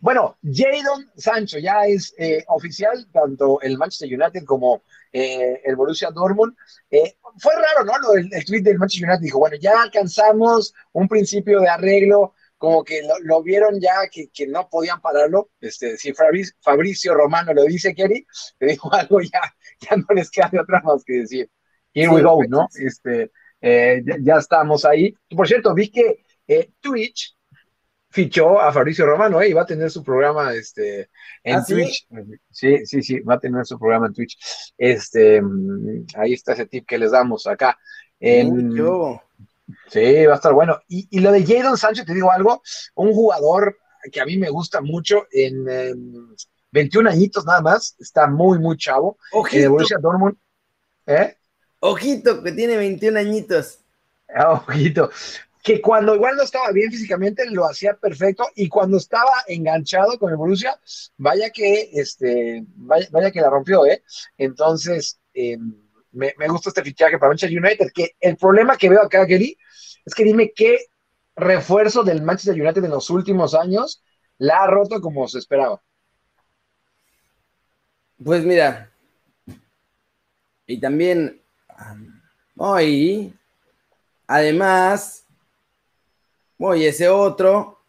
Bueno, 0.00 0.36
Jadon 0.42 1.08
Sancho 1.16 1.58
ya 1.58 1.84
es 1.86 2.12
eh, 2.18 2.44
oficial, 2.48 3.06
tanto 3.12 3.60
el 3.60 3.78
Manchester 3.78 4.08
United 4.08 4.44
como 4.44 4.82
eh, 5.12 5.60
el 5.64 5.76
Borussia 5.76 6.10
Dortmund. 6.10 6.56
Eh, 6.90 7.16
fue 7.38 7.52
raro, 7.54 7.84
¿no? 7.84 7.92
el, 8.14 8.44
tweet 8.44 8.62
del 8.62 8.78
Manchester 8.78 9.08
United 9.08 9.22
dijo, 9.22 9.38
bueno, 9.38 9.56
ya 9.56 9.80
alcanzamos 9.82 10.74
un 10.92 11.06
principio 11.06 11.60
de 11.60 11.68
arreglo, 11.68 12.34
como 12.60 12.84
que 12.84 13.00
lo, 13.22 13.42
vieron 13.42 13.80
ya 13.80 14.06
que, 14.12 14.28
que, 14.28 14.46
no 14.46 14.68
podían 14.68 15.00
pararlo. 15.00 15.48
Este, 15.62 15.96
si 15.96 16.12
Fabricio 16.12 17.14
Romano 17.14 17.54
lo 17.54 17.64
dice, 17.64 17.94
Kerry, 17.94 18.26
te 18.58 18.66
dijo 18.66 18.92
algo 18.92 19.22
ya, 19.22 19.40
ya 19.80 19.96
no 19.96 20.04
les 20.14 20.30
queda 20.30 20.50
de 20.52 20.60
otra 20.60 20.82
más 20.82 21.02
que 21.02 21.20
decir. 21.20 21.50
Here 21.94 22.10
we 22.10 22.20
go, 22.20 22.38
¿no? 22.46 22.68
Este, 22.74 23.32
eh, 23.62 24.02
ya, 24.20 24.36
estamos 24.36 24.84
ahí. 24.84 25.14
Por 25.34 25.48
cierto, 25.48 25.72
vi 25.72 25.90
que 25.90 26.22
eh, 26.46 26.70
Twitch 26.80 27.34
fichó 28.10 28.60
a 28.60 28.70
Fabricio 28.74 29.06
Romano, 29.06 29.40
¿eh? 29.40 29.48
Y 29.48 29.52
va 29.54 29.62
a 29.62 29.66
tener 29.66 29.90
su 29.90 30.04
programa 30.04 30.52
este, 30.52 31.08
en 31.42 31.56
¿Ah, 31.56 31.64
Twitch. 31.66 32.06
Sí? 32.50 32.84
sí, 32.84 33.02
sí, 33.02 33.20
va 33.20 33.36
a 33.36 33.40
tener 33.40 33.64
su 33.64 33.78
programa 33.78 34.08
en 34.08 34.12
Twitch. 34.12 34.36
Este, 34.76 35.40
mm, 35.40 36.08
ahí 36.16 36.34
está 36.34 36.52
ese 36.52 36.66
tip 36.66 36.86
que 36.86 36.98
les 36.98 37.12
damos 37.12 37.46
acá. 37.46 37.78
yo. 38.20 39.22
Sí, 39.88 40.26
va 40.26 40.34
a 40.34 40.36
estar 40.36 40.52
bueno. 40.52 40.78
Y, 40.88 41.08
y, 41.10 41.20
lo 41.20 41.32
de 41.32 41.44
Jadon 41.44 41.76
Sánchez, 41.76 42.06
te 42.06 42.14
digo 42.14 42.30
algo, 42.30 42.62
un 42.94 43.12
jugador 43.12 43.76
que 44.12 44.20
a 44.20 44.24
mí 44.24 44.36
me 44.36 44.50
gusta 44.50 44.80
mucho 44.80 45.26
en, 45.32 45.66
21 46.72 47.10
añitos 47.10 47.44
nada 47.44 47.60
más, 47.60 47.96
está 47.98 48.26
muy, 48.26 48.58
muy 48.58 48.76
chavo. 48.76 49.18
Ojito. 49.32 49.76
Dortmund. 50.00 50.36
¿Eh? 51.06 51.36
Ojito, 51.80 52.42
que 52.42 52.52
tiene 52.52 52.76
21 52.76 53.18
añitos. 53.18 53.80
Ah, 54.32 54.52
ojito. 54.52 55.10
Que 55.62 55.80
cuando 55.80 56.14
igual 56.14 56.36
no 56.36 56.42
estaba 56.42 56.70
bien 56.70 56.90
físicamente, 56.90 57.44
lo 57.50 57.68
hacía 57.68 57.94
perfecto. 57.94 58.46
Y 58.54 58.68
cuando 58.68 58.96
estaba 58.98 59.32
enganchado 59.48 60.18
con 60.18 60.30
el 60.30 60.36
Borussia, 60.36 60.78
vaya 61.16 61.50
que, 61.50 61.90
este, 61.92 62.64
vaya, 62.76 63.30
que 63.30 63.40
la 63.40 63.50
rompió, 63.50 63.84
¿eh? 63.84 64.02
Entonces, 64.38 65.18
em, 65.34 65.74
me, 66.12 66.32
gusta 66.48 66.70
este 66.70 66.82
fichaje 66.82 67.18
para 67.18 67.30
Manchester 67.30 67.58
United. 67.58 67.92
Que 67.94 68.16
el 68.20 68.36
problema 68.36 68.76
que 68.76 68.88
veo 68.88 69.02
acá, 69.02 69.24
Gary, 69.24 69.56
es 70.04 70.14
que 70.14 70.24
dime 70.24 70.52
qué 70.54 70.78
refuerzo 71.36 72.02
del 72.02 72.22
Manchester 72.22 72.60
United 72.60 72.84
en 72.84 72.90
los 72.90 73.10
últimos 73.10 73.54
años 73.54 74.02
la 74.38 74.62
ha 74.62 74.66
roto 74.66 75.00
como 75.00 75.28
se 75.28 75.38
esperaba. 75.38 75.80
Pues 78.22 78.44
mira, 78.44 78.90
y 80.66 80.78
también, 80.78 81.40
hoy, 82.56 83.34
además, 84.26 85.24
voy 86.58 86.84
ese 86.84 87.08
otro, 87.08 87.80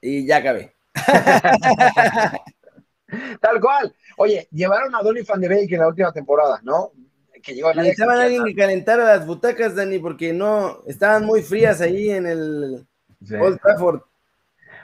y 0.00 0.26
ya 0.26 0.38
acabé. 0.38 0.74
Tal 3.40 3.60
cual. 3.60 3.94
Oye, 4.18 4.48
llevaron 4.50 4.94
a 4.94 5.02
Donny 5.02 5.22
Van 5.22 5.40
de 5.40 5.48
Beek 5.48 5.72
en 5.72 5.80
la 5.80 5.88
última 5.88 6.12
temporada, 6.12 6.60
¿no? 6.62 6.92
Que 7.42 7.54
llegó 7.54 7.72
Necesitaban 7.72 8.18
a 8.18 8.22
alguien 8.22 8.44
que 8.44 8.54
calentara 8.54 9.04
las 9.04 9.26
butacas, 9.26 9.74
Dani, 9.74 9.98
porque 9.98 10.32
no, 10.32 10.82
estaban 10.86 11.24
muy 11.24 11.42
frías 11.42 11.80
ahí 11.80 12.10
en 12.10 12.26
el 12.26 12.86
Old 13.40 13.60
Trafford. 13.60 14.02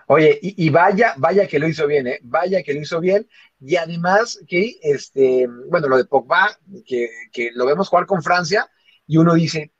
Oye, 0.06 0.38
y, 0.40 0.70
vaya, 0.70 1.14
vaya 1.16 1.46
que 1.46 1.58
lo 1.58 1.66
hizo 1.66 1.86
bien, 1.86 2.06
¿eh? 2.06 2.20
Vaya 2.22 2.62
que 2.62 2.74
lo 2.74 2.80
hizo 2.80 3.00
bien. 3.00 3.26
Y 3.60 3.76
además 3.76 4.38
que, 4.46 4.76
este, 4.82 5.48
bueno, 5.68 5.88
lo 5.88 5.96
de 5.96 6.04
Pogba, 6.04 6.56
que, 6.86 7.08
que 7.32 7.50
lo 7.54 7.66
vemos 7.66 7.88
jugar 7.88 8.06
con 8.06 8.22
Francia, 8.22 8.70
y 9.06 9.16
uno 9.16 9.34
dice, 9.34 9.72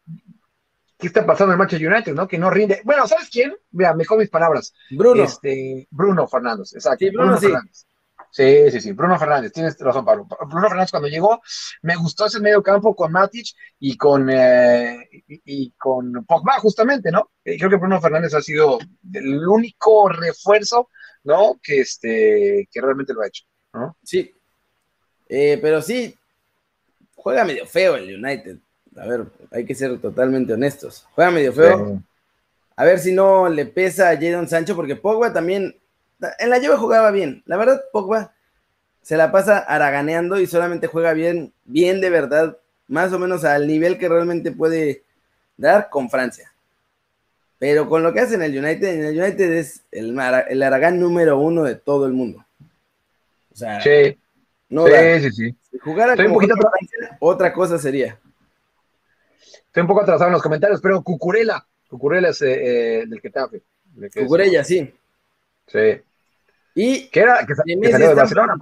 ¿qué 0.98 1.06
está 1.06 1.26
pasando 1.26 1.52
en 1.52 1.56
el 1.56 1.58
Manchester 1.58 1.92
United, 1.92 2.14
no? 2.14 2.26
Que 2.26 2.38
no 2.38 2.50
rinde. 2.50 2.80
Bueno, 2.84 3.06
¿sabes 3.06 3.28
quién? 3.30 3.54
Mira, 3.72 3.94
mejor 3.94 4.18
mis 4.18 4.30
palabras. 4.30 4.72
Bruno. 4.90 5.24
Este, 5.24 5.86
Bruno 5.90 6.26
Fernández, 6.26 6.72
exacto. 6.74 7.04
Sí, 7.04 7.10
Bruno, 7.10 7.38
sí. 7.38 7.48
Sí, 8.34 8.68
sí, 8.72 8.80
sí, 8.80 8.90
Bruno 8.90 9.16
Fernández, 9.16 9.52
tienes 9.52 9.78
razón, 9.78 10.04
Pablo. 10.04 10.26
Bruno 10.48 10.66
Fernández 10.66 10.90
cuando 10.90 11.08
llegó, 11.08 11.40
me 11.82 11.94
gustó 11.94 12.26
ese 12.26 12.40
medio 12.40 12.64
campo 12.64 12.92
con 12.96 13.12
Matic 13.12 13.46
y 13.78 13.96
con, 13.96 14.28
eh, 14.28 15.08
y, 15.28 15.70
con 15.78 16.24
Pogba, 16.26 16.58
justamente, 16.58 17.12
¿no? 17.12 17.30
creo 17.44 17.70
que 17.70 17.76
Bruno 17.76 18.00
Fernández 18.00 18.34
ha 18.34 18.42
sido 18.42 18.80
el 19.12 19.46
único 19.46 20.08
refuerzo, 20.08 20.90
¿no? 21.22 21.60
Que, 21.62 21.82
este, 21.82 22.68
que 22.72 22.80
realmente 22.80 23.14
lo 23.14 23.22
ha 23.22 23.28
hecho, 23.28 23.44
¿no? 23.72 23.96
Sí, 24.02 24.34
eh, 25.28 25.60
pero 25.62 25.80
sí, 25.80 26.12
juega 27.14 27.44
medio 27.44 27.66
feo 27.66 27.94
el 27.94 28.20
United. 28.20 28.58
A 28.96 29.06
ver, 29.06 29.26
hay 29.52 29.64
que 29.64 29.76
ser 29.76 30.00
totalmente 30.00 30.52
honestos. 30.52 31.06
Juega 31.14 31.30
medio 31.30 31.52
feo. 31.52 32.02
A 32.74 32.84
ver 32.84 32.98
si 32.98 33.12
no 33.12 33.48
le 33.48 33.66
pesa 33.66 34.10
a 34.10 34.16
Jadon 34.16 34.48
Sancho, 34.48 34.74
porque 34.74 34.96
Pogba 34.96 35.32
también 35.32 35.80
en 36.38 36.50
la 36.50 36.58
llave 36.58 36.76
jugaba 36.76 37.10
bien. 37.10 37.42
La 37.46 37.56
verdad, 37.56 37.82
Pogba 37.92 38.32
se 39.02 39.16
la 39.16 39.30
pasa 39.30 39.58
araganeando 39.58 40.40
y 40.40 40.46
solamente 40.46 40.86
juega 40.86 41.12
bien, 41.12 41.52
bien 41.64 42.00
de 42.00 42.10
verdad, 42.10 42.58
más 42.88 43.12
o 43.12 43.18
menos 43.18 43.44
al 43.44 43.66
nivel 43.66 43.98
que 43.98 44.08
realmente 44.08 44.52
puede 44.52 45.04
dar 45.56 45.90
con 45.90 46.08
Francia. 46.08 46.52
Pero 47.58 47.88
con 47.88 48.02
lo 48.02 48.12
que 48.12 48.20
hace 48.20 48.34
en 48.34 48.42
el 48.42 48.58
United, 48.58 48.88
en 48.88 49.04
el 49.04 49.20
United 49.20 49.52
es 49.52 49.84
el, 49.90 50.18
el 50.48 50.62
Aragán 50.62 50.98
número 50.98 51.38
uno 51.38 51.64
de 51.64 51.76
todo 51.76 52.06
el 52.06 52.12
mundo. 52.12 52.44
O 53.52 53.56
sea, 53.56 53.80
sí. 53.80 54.18
No 54.68 54.86
sí, 54.86 54.92
sí, 55.20 55.30
sí. 55.30 55.56
Si 55.70 55.78
jugara 55.78 56.14
un 56.26 56.32
poquito 56.32 56.54
Francia, 56.56 57.16
otra 57.20 57.52
cosa 57.52 57.78
sería. 57.78 58.18
Estoy 59.66 59.82
un 59.82 59.86
poco 59.86 60.02
atrasado 60.02 60.28
en 60.28 60.32
los 60.32 60.42
comentarios, 60.42 60.80
pero 60.80 61.02
Cucurella, 61.02 61.64
Cucurella 61.88 62.30
es 62.30 62.42
eh, 62.42 63.02
eh, 63.02 63.06
del 63.06 63.20
Getafe. 63.20 63.62
Cucurella, 64.14 64.64
sí. 64.64 64.92
Sí. 65.66 66.02
Y 66.74 67.08
que 67.08 67.20
era 67.20 67.46
que, 67.46 67.54
Messi, 67.76 68.02
Barcelona, 68.14 68.56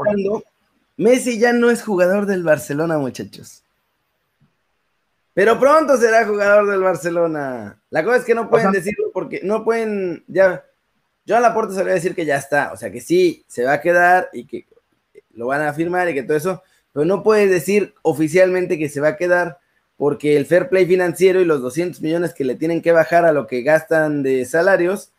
Messi 0.97 1.39
ya 1.39 1.53
no 1.53 1.71
es 1.71 1.83
jugador 1.83 2.27
del 2.27 2.43
Barcelona, 2.43 2.99
muchachos. 2.99 3.63
Pero 5.35 5.59
pronto 5.59 5.97
será 5.97 6.27
jugador 6.27 6.71
del 6.71 6.83
Barcelona. 6.83 7.81
La 7.91 8.05
cosa 8.05 8.19
es 8.19 8.25
que 8.25 8.35
no 8.35 8.51
pueden 8.51 8.73
decirlo 8.73 9.11
porque 9.13 9.41
no 9.43 9.65
pueden 9.65 10.25
ya. 10.27 10.65
Yo 11.25 11.37
a 11.37 11.41
la 11.41 11.55
puerta 11.55 11.75
se 11.75 11.81
a 11.81 11.85
decir 11.85 12.15
que 12.15 12.27
ya 12.27 12.37
está, 12.37 12.73
o 12.73 12.77
sea 12.77 12.91
que 12.91 13.01
sí, 13.01 13.45
se 13.47 13.65
va 13.65 13.75
a 13.75 13.81
quedar 13.81 14.29
y 14.33 14.45
que 14.45 14.67
lo 15.31 15.47
van 15.47 15.63
a 15.63 15.73
firmar 15.73 16.09
y 16.11 16.15
que 16.15 16.25
todo 16.25 16.37
eso, 16.37 16.63
pero 16.93 17.07
no 17.07 17.23
puede 17.23 17.47
decir 17.47 17.95
oficialmente 18.03 18.77
que 18.77 18.89
se 18.89 19.01
va 19.01 19.09
a 19.09 19.17
quedar 19.17 19.59
porque 19.97 20.37
el 20.37 20.47
fair 20.47 20.69
play 20.69 20.85
financiero 20.85 21.41
y 21.41 21.45
los 21.45 21.63
200 21.63 22.01
millones 22.01 22.35
que 22.35 22.45
le 22.45 22.57
tienen 22.57 22.83
que 22.83 22.91
bajar 22.91 23.25
a 23.25 23.33
lo 23.33 23.47
que 23.47 23.63
gastan 23.63 24.25
de 24.25 24.45
salarios 24.45 25.13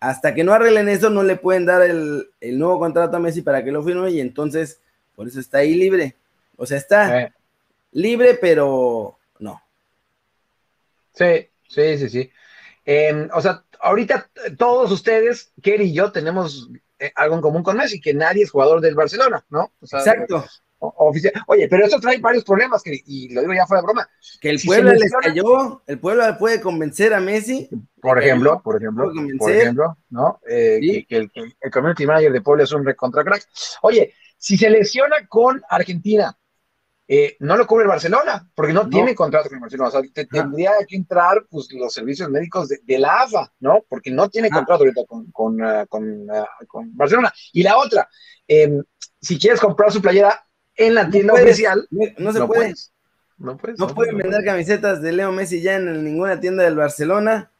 hasta 0.00 0.34
que 0.34 0.44
no 0.44 0.52
arreglen 0.52 0.88
eso, 0.88 1.10
no 1.10 1.22
le 1.22 1.36
pueden 1.36 1.66
dar 1.66 1.82
el, 1.82 2.30
nuevo 2.40 2.78
contrato 2.78 3.16
a 3.16 3.20
Messi 3.20 3.42
para 3.42 3.64
que 3.64 3.72
lo 3.72 3.82
firme 3.82 4.10
y 4.10 4.20
entonces 4.20 4.80
por 5.14 5.26
eso 5.26 5.40
está 5.40 5.58
ahí 5.58 5.74
libre. 5.74 6.16
O 6.56 6.66
sea, 6.66 6.78
está 6.78 7.22
eh. 7.22 7.32
libre, 7.92 8.38
pero 8.40 9.18
no. 9.38 9.62
Sí, 11.12 11.48
sí, 11.68 11.98
sí, 11.98 12.08
sí. 12.08 12.30
Em, 12.84 13.28
o 13.32 13.40
sea, 13.40 13.64
ahorita 13.80 14.30
todos 14.56 14.90
ustedes, 14.92 15.52
Kerry 15.60 15.86
y 15.86 15.92
yo, 15.92 16.12
tenemos 16.12 16.70
eh, 16.98 17.12
algo 17.14 17.34
en 17.34 17.40
común 17.40 17.62
con 17.62 17.76
Messi, 17.76 18.00
que 18.00 18.14
nadie 18.14 18.44
es 18.44 18.50
jugador 18.50 18.80
del 18.80 18.94
Barcelona, 18.94 19.44
¿no? 19.50 19.72
Exacto. 19.82 20.44
Oficial. 20.78 21.32
Oye, 21.46 21.68
pero 21.68 21.84
eso 21.86 21.98
trae 22.00 22.18
varios 22.18 22.44
problemas, 22.44 22.82
que, 22.82 23.00
y 23.06 23.32
lo 23.32 23.40
digo 23.40 23.54
ya 23.54 23.66
fuera 23.66 23.80
de 23.80 23.86
broma. 23.86 24.08
Que 24.40 24.50
el 24.50 24.60
pueblo 24.64 24.92
les 24.92 25.12
cayó, 25.12 25.82
el 25.86 25.98
pueblo 25.98 26.24
puede 26.38 26.60
convencer 26.60 27.12
a 27.14 27.20
Messi. 27.20 27.68
Por 28.00 28.22
ejemplo, 28.22 28.60
por 28.62 28.76
ejemplo, 28.76 29.10
por 29.38 29.50
ejemplo, 29.50 29.96
¿no? 30.10 30.40
Eh, 30.48 31.04
que, 31.08 31.16
el, 31.16 31.30
el, 31.34 31.70
community 31.70 32.06
manager 32.06 32.32
de 32.32 32.40
Puebla 32.40 32.64
es 32.64 32.72
un 32.72 32.84
recontra 32.84 33.24
crack. 33.24 33.46
Oye, 33.82 34.14
si 34.36 34.56
se 34.56 34.70
lesiona 34.70 35.26
con 35.28 35.60
Argentina, 35.68 36.36
eh, 37.10 37.36
no 37.40 37.56
lo 37.56 37.66
cubre 37.66 37.84
el 37.84 37.88
Barcelona, 37.88 38.48
porque 38.54 38.72
no, 38.72 38.88
tiene 38.88 39.14
contrato 39.14 39.48
con 39.48 39.56
el 39.56 39.62
Barcelona. 39.62 39.88
O 39.88 39.92
sea, 39.92 40.02
te, 40.12 40.26
tendría 40.26 40.72
que 40.86 40.94
entrar 40.94 41.46
pues, 41.50 41.68
los 41.72 41.92
servicios 41.92 42.30
médicos 42.30 42.68
de, 42.68 42.98
la 42.98 43.22
AFA, 43.22 43.52
¿no? 43.60 43.84
Porque 43.88 44.10
no 44.10 44.28
tiene 44.28 44.50
contrato 44.50 44.84
ahorita 44.84 45.06
con, 45.06 45.30
con, 45.32 45.60
ah, 45.62 45.86
ah, 45.90 46.46
con, 46.68 46.96
Barcelona. 46.96 47.32
Y 47.52 47.62
la 47.62 47.78
otra, 47.78 48.08
si 49.20 49.38
quieres 49.38 49.60
comprar 49.60 49.90
su 49.90 50.00
playera 50.00 50.47
en 50.78 50.94
la 50.94 51.10
tienda 51.10 51.34
oficial, 51.34 51.86
no, 51.90 52.32
se 52.32 52.44
puede. 52.46 52.74
no, 53.36 53.56
puedes, 53.56 53.78
no, 53.78 53.94
pueden 53.94 54.16
vender 54.16 54.44
camisetas 54.44 55.02
de 55.02 55.12
Leo 55.12 55.32
Messi 55.32 55.60
ya 55.60 55.76
en 55.76 56.04
ninguna 56.04 56.40
tienda 56.40 56.64
del 56.64 56.76
Barcelona. 56.76 57.50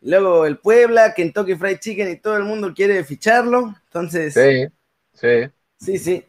Luego 0.00 0.46
el 0.46 0.58
Puebla, 0.58 1.14
Kentucky 1.14 1.56
Fried 1.56 1.78
Chicken 1.78 2.10
y 2.10 2.16
todo 2.16 2.36
el 2.36 2.44
mundo 2.44 2.72
quiere 2.74 3.02
ficharlo. 3.02 3.74
Entonces. 3.86 4.34
Sí, 4.34 4.68
sí. 5.14 5.50
Sí, 5.80 5.98
sí. 5.98 6.24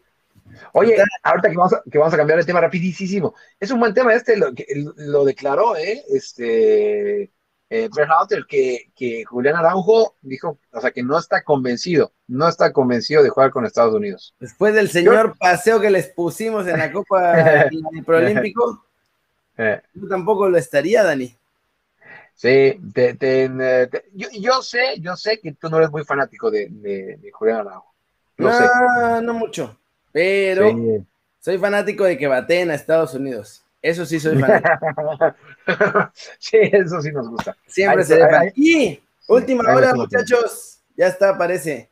Oye, 0.74 0.96
ahorita 1.24 1.50
que 1.50 1.58
vamos, 1.58 1.74
a, 1.74 1.84
que 1.90 1.98
vamos 1.98 2.14
a 2.14 2.18
cambiar 2.18 2.40
el 2.40 2.46
tema 2.46 2.62
rapidísimo. 2.62 3.36
Es 3.60 3.70
un 3.70 3.80
buen 3.80 3.94
tema 3.94 4.14
este, 4.14 4.36
lo, 4.38 4.52
lo 4.96 5.26
declaró, 5.26 5.76
¿eh? 5.76 6.04
Este, 6.10 7.30
eh, 7.70 7.90
que, 8.48 8.92
que 8.96 9.24
Julián 9.26 9.56
Araujo 9.56 10.16
dijo, 10.22 10.58
o 10.72 10.82
sea, 10.82 10.92
que 10.92 11.04
no 11.04 11.18
está 11.18 11.44
convencido, 11.44 12.12
no 12.28 12.48
está 12.48 12.74
convencido 12.74 13.22
de 13.22 13.30
jugar 13.30 13.52
con 13.52 13.66
Estados 13.66 13.94
Unidos. 13.94 14.34
Después 14.40 14.74
del 14.74 14.90
señor 14.90 15.38
paseo 15.38 15.80
que 15.80 15.92
les 15.92 16.08
pusimos 16.08 16.68
en 16.68 16.80
la 16.80 16.92
Copa 16.92 17.34
del 17.70 18.04
Proolímpico, 18.06 18.84
eh. 19.58 19.82
yo 19.94 20.08
tampoco 20.08 20.50
lo 20.50 20.58
estaría, 20.58 21.04
Dani. 21.04 21.36
Sí, 22.34 22.80
yo, 24.14 24.62
sé, 24.62 25.00
yo 25.00 25.16
sé 25.18 25.40
que 25.40 25.52
tú 25.52 25.70
no 25.70 25.78
eres 25.78 25.92
muy 25.92 26.06
fanático 26.06 26.50
de, 26.50 26.68
de, 26.70 27.32
Julián 27.34 27.60
Araujo. 27.60 27.94
no, 28.38 29.22
no 29.22 29.34
mucho. 29.34 29.78
Pero 30.12 30.74
soy 31.40 31.58
fanático 31.58 32.06
de 32.06 32.18
que 32.18 32.28
baten 32.28 32.72
a 32.72 32.76
Estados 32.76 33.14
Unidos. 33.14 33.64
Eso 33.82 34.06
sí 34.06 34.20
soy 34.20 34.38
fanático. 34.40 35.36
sí, 36.40 36.58
eso 36.62 37.02
sí 37.02 37.12
nos 37.12 37.30
gusta. 37.30 37.56
Siempre 37.68 38.04
se 38.04 38.16
deja. 38.16 38.44
Y 38.56 39.02
última 39.28 39.74
hora, 39.74 39.94
muchachos. 39.94 40.82
Ya 40.96 41.08
está, 41.08 41.38
parece. 41.38 41.90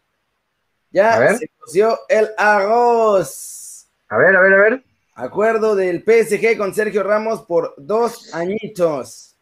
Ya 0.91 1.35
se 1.35 1.49
coció 1.59 1.99
el 2.09 2.29
arroz. 2.37 3.87
A 4.09 4.17
ver, 4.17 4.35
a 4.35 4.41
ver, 4.41 4.53
a 4.53 4.57
ver. 4.57 4.83
Acuerdo 5.15 5.75
del 5.75 6.03
PSG 6.03 6.57
con 6.57 6.73
Sergio 6.73 7.03
Ramos 7.03 7.41
por 7.43 7.73
dos 7.77 8.33
añitos. 8.33 9.35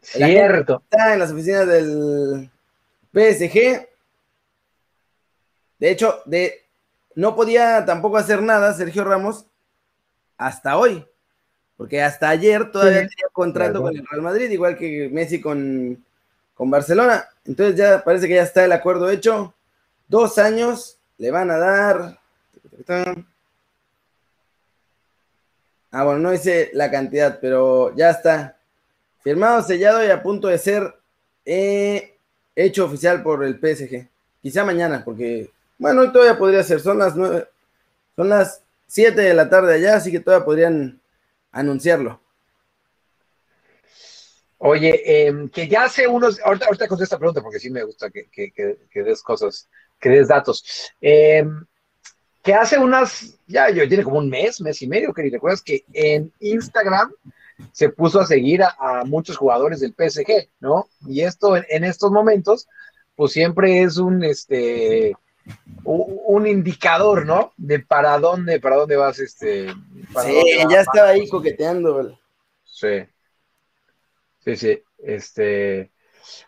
Cierto. 0.00 0.82
Está 0.84 1.12
en 1.12 1.18
las 1.20 1.30
oficinas 1.30 1.66
del 1.66 2.50
PSG. 3.12 3.86
De 5.78 5.90
hecho, 5.90 6.22
de 6.24 6.66
no 7.14 7.34
podía 7.34 7.84
tampoco 7.84 8.16
hacer 8.16 8.42
nada 8.42 8.72
Sergio 8.74 9.04
Ramos 9.04 9.46
hasta 10.36 10.76
hoy, 10.78 11.04
porque 11.78 12.02
hasta 12.02 12.28
ayer 12.28 12.72
todavía 12.72 12.98
tenía 12.98 13.28
contrato 13.32 13.80
con 13.80 13.94
el 13.94 14.04
Real 14.04 14.20
Madrid, 14.20 14.50
igual 14.50 14.76
que 14.76 15.08
Messi 15.10 15.40
con, 15.40 16.04
con 16.52 16.70
Barcelona. 16.70 17.28
Entonces 17.46 17.76
ya 17.76 18.02
parece 18.02 18.26
que 18.26 18.34
ya 18.34 18.42
está 18.42 18.64
el 18.64 18.72
acuerdo 18.72 19.08
hecho. 19.08 19.54
Dos 20.08 20.38
años 20.38 20.98
le 21.18 21.30
van 21.30 21.52
a 21.52 21.56
dar. 21.56 22.18
Ah, 25.92 26.02
bueno, 26.02 26.18
no 26.18 26.34
hice 26.34 26.70
la 26.72 26.90
cantidad, 26.90 27.38
pero 27.40 27.94
ya 27.94 28.10
está. 28.10 28.56
Firmado, 29.22 29.62
sellado 29.62 30.04
y 30.04 30.10
a 30.10 30.20
punto 30.20 30.48
de 30.48 30.58
ser 30.58 30.94
eh, 31.44 32.16
hecho 32.56 32.86
oficial 32.86 33.22
por 33.22 33.44
el 33.44 33.54
PSG. 33.54 34.08
Quizá 34.42 34.64
mañana, 34.64 35.04
porque 35.04 35.48
bueno, 35.78 36.00
hoy 36.00 36.12
todavía 36.12 36.36
podría 36.36 36.64
ser, 36.64 36.80
son 36.80 36.98
las 36.98 37.14
nueve, 37.14 37.46
son 38.16 38.28
las 38.28 38.62
siete 38.88 39.20
de 39.20 39.34
la 39.34 39.48
tarde 39.48 39.74
allá, 39.74 39.96
así 39.96 40.10
que 40.10 40.18
todavía 40.18 40.44
podrían 40.44 41.00
anunciarlo. 41.58 42.20
Oye, 44.58 45.26
em, 45.26 45.48
que 45.48 45.68
ya 45.68 45.84
hace 45.84 46.06
unos, 46.06 46.40
ahorita, 46.40 46.66
ahorita 46.66 46.88
contesto 46.88 47.04
esta 47.14 47.18
pregunta 47.18 47.40
porque 47.40 47.60
sí 47.60 47.70
me 47.70 47.84
gusta 47.84 48.10
que, 48.10 48.28
des 48.92 49.22
cosas, 49.22 49.68
que 50.00 50.08
des 50.08 50.28
datos. 50.28 50.92
Em, 51.00 51.64
que 52.42 52.54
hace 52.54 52.78
unas, 52.78 53.38
ya 53.46 53.70
yo 53.70 53.86
tiene 53.86 54.02
como 54.02 54.18
un 54.18 54.28
mes, 54.28 54.60
mes 54.60 54.82
y 54.82 54.88
medio, 54.88 55.12
que 55.12 55.30
recuerdas 55.30 55.62
que 55.62 55.84
en 55.92 56.32
Instagram 56.40 57.12
se 57.72 57.88
puso 57.88 58.20
a 58.20 58.26
seguir 58.26 58.62
a, 58.62 59.04
muchos 59.04 59.36
jugadores 59.36 59.80
del 59.80 59.94
PSG, 59.94 60.48
¿no? 60.60 60.88
Y 61.06 61.20
esto 61.20 61.56
en, 61.56 61.84
estos 61.84 62.10
momentos, 62.10 62.68
pues 63.14 63.32
siempre 63.32 63.82
es 63.82 63.96
un, 63.96 64.24
este, 64.24 65.14
un 65.84 66.46
indicador, 66.46 67.24
¿no? 67.24 67.52
De 67.56 67.78
para 67.80 68.18
dónde, 68.18 68.60
para 68.60 68.76
dónde 68.76 68.96
vas, 68.96 69.18
este. 69.18 69.68
sí, 69.70 70.42
ya 70.70 70.80
estaba 70.80 71.08
ahí 71.08 71.28
coqueteando. 71.28 72.18
Sí. 72.64 73.06
Sí, 74.40 74.56
sí. 74.56 74.82
Este. 74.98 75.90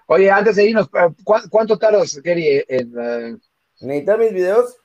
Oye, 0.07 0.31
antes 0.31 0.57
de 0.57 0.65
irnos, 0.65 0.91
¿cuánto 1.25 1.79
tardas, 1.79 2.21
Kerry, 2.23 2.65
en, 2.69 3.41
¿En 3.81 3.91
editar 3.91 4.19
mis 4.19 4.33
videos? 4.33 4.77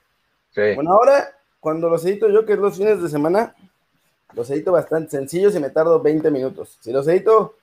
Sí. 0.52 0.74
Bueno, 0.76 0.94
ahora, 0.94 1.38
cuando 1.60 1.90
los 1.90 2.06
edito 2.06 2.30
yo, 2.30 2.46
que 2.46 2.54
es 2.54 2.60
los 2.60 2.78
fines 2.78 3.02
de 3.02 3.10
semana, 3.10 3.56
los 4.34 4.50
edito 4.50 4.72
bastante 4.72 5.12
sencillos 5.12 5.56
y 5.56 5.60
me 5.60 5.70
tardo 5.70 6.02
20 6.02 6.32
minutos. 6.32 6.78
Si 6.80 6.92
los 6.92 7.08
edito 7.08 7.56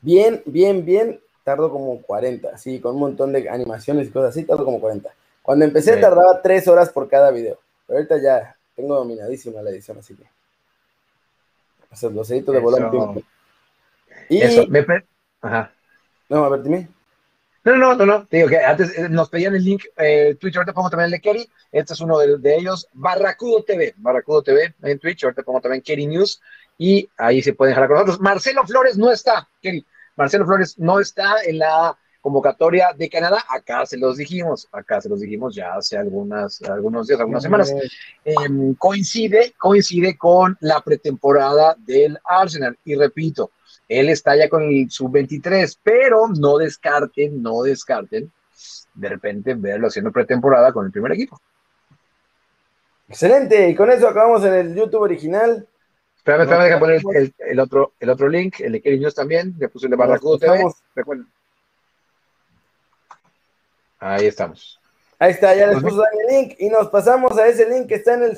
bien, 0.00 0.42
bien, 0.44 0.84
bien, 0.84 1.20
tardo 1.44 1.70
como 1.70 2.02
40, 2.02 2.48
así, 2.48 2.80
con 2.80 2.94
un 2.94 3.00
montón 3.00 3.32
de 3.32 3.48
animaciones 3.48 4.08
y 4.08 4.10
cosas 4.10 4.30
así, 4.30 4.44
tardo 4.44 4.64
como 4.64 4.80
40. 4.80 5.08
Cuando 5.46 5.64
empecé 5.64 5.96
tardaba 5.98 6.42
tres 6.42 6.66
horas 6.66 6.90
por 6.90 7.08
cada 7.08 7.30
video. 7.30 7.60
Pero 7.86 7.98
ahorita 7.98 8.20
ya 8.20 8.56
tengo 8.74 8.96
dominadísima 8.96 9.62
la 9.62 9.70
edición, 9.70 9.96
así 9.96 10.16
que. 10.16 10.24
O 11.88 11.94
sea, 11.94 12.10
los 12.10 12.28
edito 12.32 12.50
de 12.50 12.58
volante. 12.58 13.24
Y... 14.28 14.42
Eso, 14.42 14.66
me 14.66 14.84
Ajá. 15.40 15.72
No, 16.28 16.44
a 16.44 16.48
ver, 16.48 16.64
dime. 16.64 16.88
No, 17.62 17.76
no, 17.76 17.94
no, 17.94 18.04
no, 18.06 18.26
te 18.26 18.38
digo 18.38 18.48
que 18.48 18.58
antes 18.58 18.98
eh, 18.98 19.08
nos 19.08 19.28
pedían 19.28 19.54
el 19.54 19.64
link, 19.64 19.84
eh, 19.96 20.36
Twitch, 20.40 20.56
ahorita 20.56 20.72
pongo 20.72 20.90
también 20.90 21.06
el 21.06 21.10
de 21.12 21.20
Kerry, 21.20 21.48
este 21.72 21.94
es 21.94 22.00
uno 22.00 22.18
de, 22.18 22.56
ellos, 22.56 22.88
Barracudo 22.92 23.64
TV, 23.64 23.94
Barracudo 23.96 24.42
TV 24.42 24.74
en 24.82 24.98
Twitch, 25.00 25.24
ahorita 25.24 25.42
pongo 25.42 25.60
también 25.60 25.82
Kerry 25.82 26.06
News, 26.06 26.40
y 26.78 27.08
ahí 27.16 27.42
se 27.42 27.54
pueden 27.54 27.74
dejar 27.74 27.88
con 27.88 27.96
nosotros. 27.96 28.20
Marcelo 28.20 28.64
Flores 28.64 28.96
no 28.96 29.10
está, 29.10 29.48
Kerry, 29.60 29.84
Marcelo 30.14 30.46
Flores 30.46 30.78
no 30.78 31.00
está 31.00 31.42
en 31.44 31.58
la 31.58 31.98
convocatoria 32.26 32.88
de 32.92 33.08
Canadá, 33.08 33.44
acá 33.48 33.86
se 33.86 33.96
los 33.96 34.16
dijimos, 34.16 34.68
acá 34.72 35.00
se 35.00 35.08
los 35.08 35.20
dijimos 35.20 35.54
ya 35.54 35.74
hace 35.74 35.96
algunas, 35.96 36.60
algunos 36.62 37.06
días, 37.06 37.20
algunas 37.20 37.40
semanas, 37.40 37.72
em, 38.24 38.74
coincide, 38.74 39.54
coincide 39.56 40.18
con 40.18 40.58
la 40.58 40.80
pretemporada 40.80 41.76
del 41.78 42.18
Arsenal. 42.24 42.76
Y 42.84 42.96
repito, 42.96 43.52
él 43.88 44.08
está 44.08 44.34
ya 44.34 44.48
con 44.48 44.64
el 44.64 44.90
sub-23, 44.90 45.78
pero 45.84 46.26
no 46.26 46.58
descarten, 46.58 47.40
no 47.40 47.62
descarten 47.62 48.32
de 48.94 49.08
repente 49.08 49.54
verlo 49.54 49.86
haciendo 49.86 50.10
pretemporada 50.10 50.72
con 50.72 50.84
el 50.84 50.90
primer 50.90 51.12
equipo. 51.12 51.40
Excelente, 53.08 53.68
y 53.68 53.76
con 53.76 53.88
eso 53.88 54.08
acabamos 54.08 54.44
en 54.44 54.52
el 54.52 54.74
YouTube 54.74 55.02
original. 55.02 55.68
Espérame, 56.16 56.42
espérame, 56.42 56.64
deja 56.64 56.80
poner 56.80 57.02
el, 57.38 57.60
otro, 57.60 57.92
el 58.00 58.10
otro 58.10 58.28
link, 58.28 58.58
el 58.62 58.72
de 58.72 58.82
Kelly 58.82 58.98
News 58.98 59.14
también, 59.14 59.54
le 59.60 59.68
puse 59.68 59.86
el 59.86 59.92
de 59.92 59.96
Barracudo 59.96 60.38
TV. 60.40 60.64
Recuerden. 60.92 61.28
Ahí 63.98 64.26
estamos. 64.26 64.80
Ahí 65.18 65.30
está, 65.32 65.54
ya 65.54 65.66
les 65.68 65.82
puso 65.82 66.02
el 66.04 66.36
link 66.36 66.56
y 66.58 66.68
nos 66.68 66.88
pasamos 66.88 67.38
a 67.38 67.46
ese 67.48 67.68
link 67.68 67.86
que 67.86 67.94
está 67.94 68.14
en 68.14 68.24
el 68.24 68.36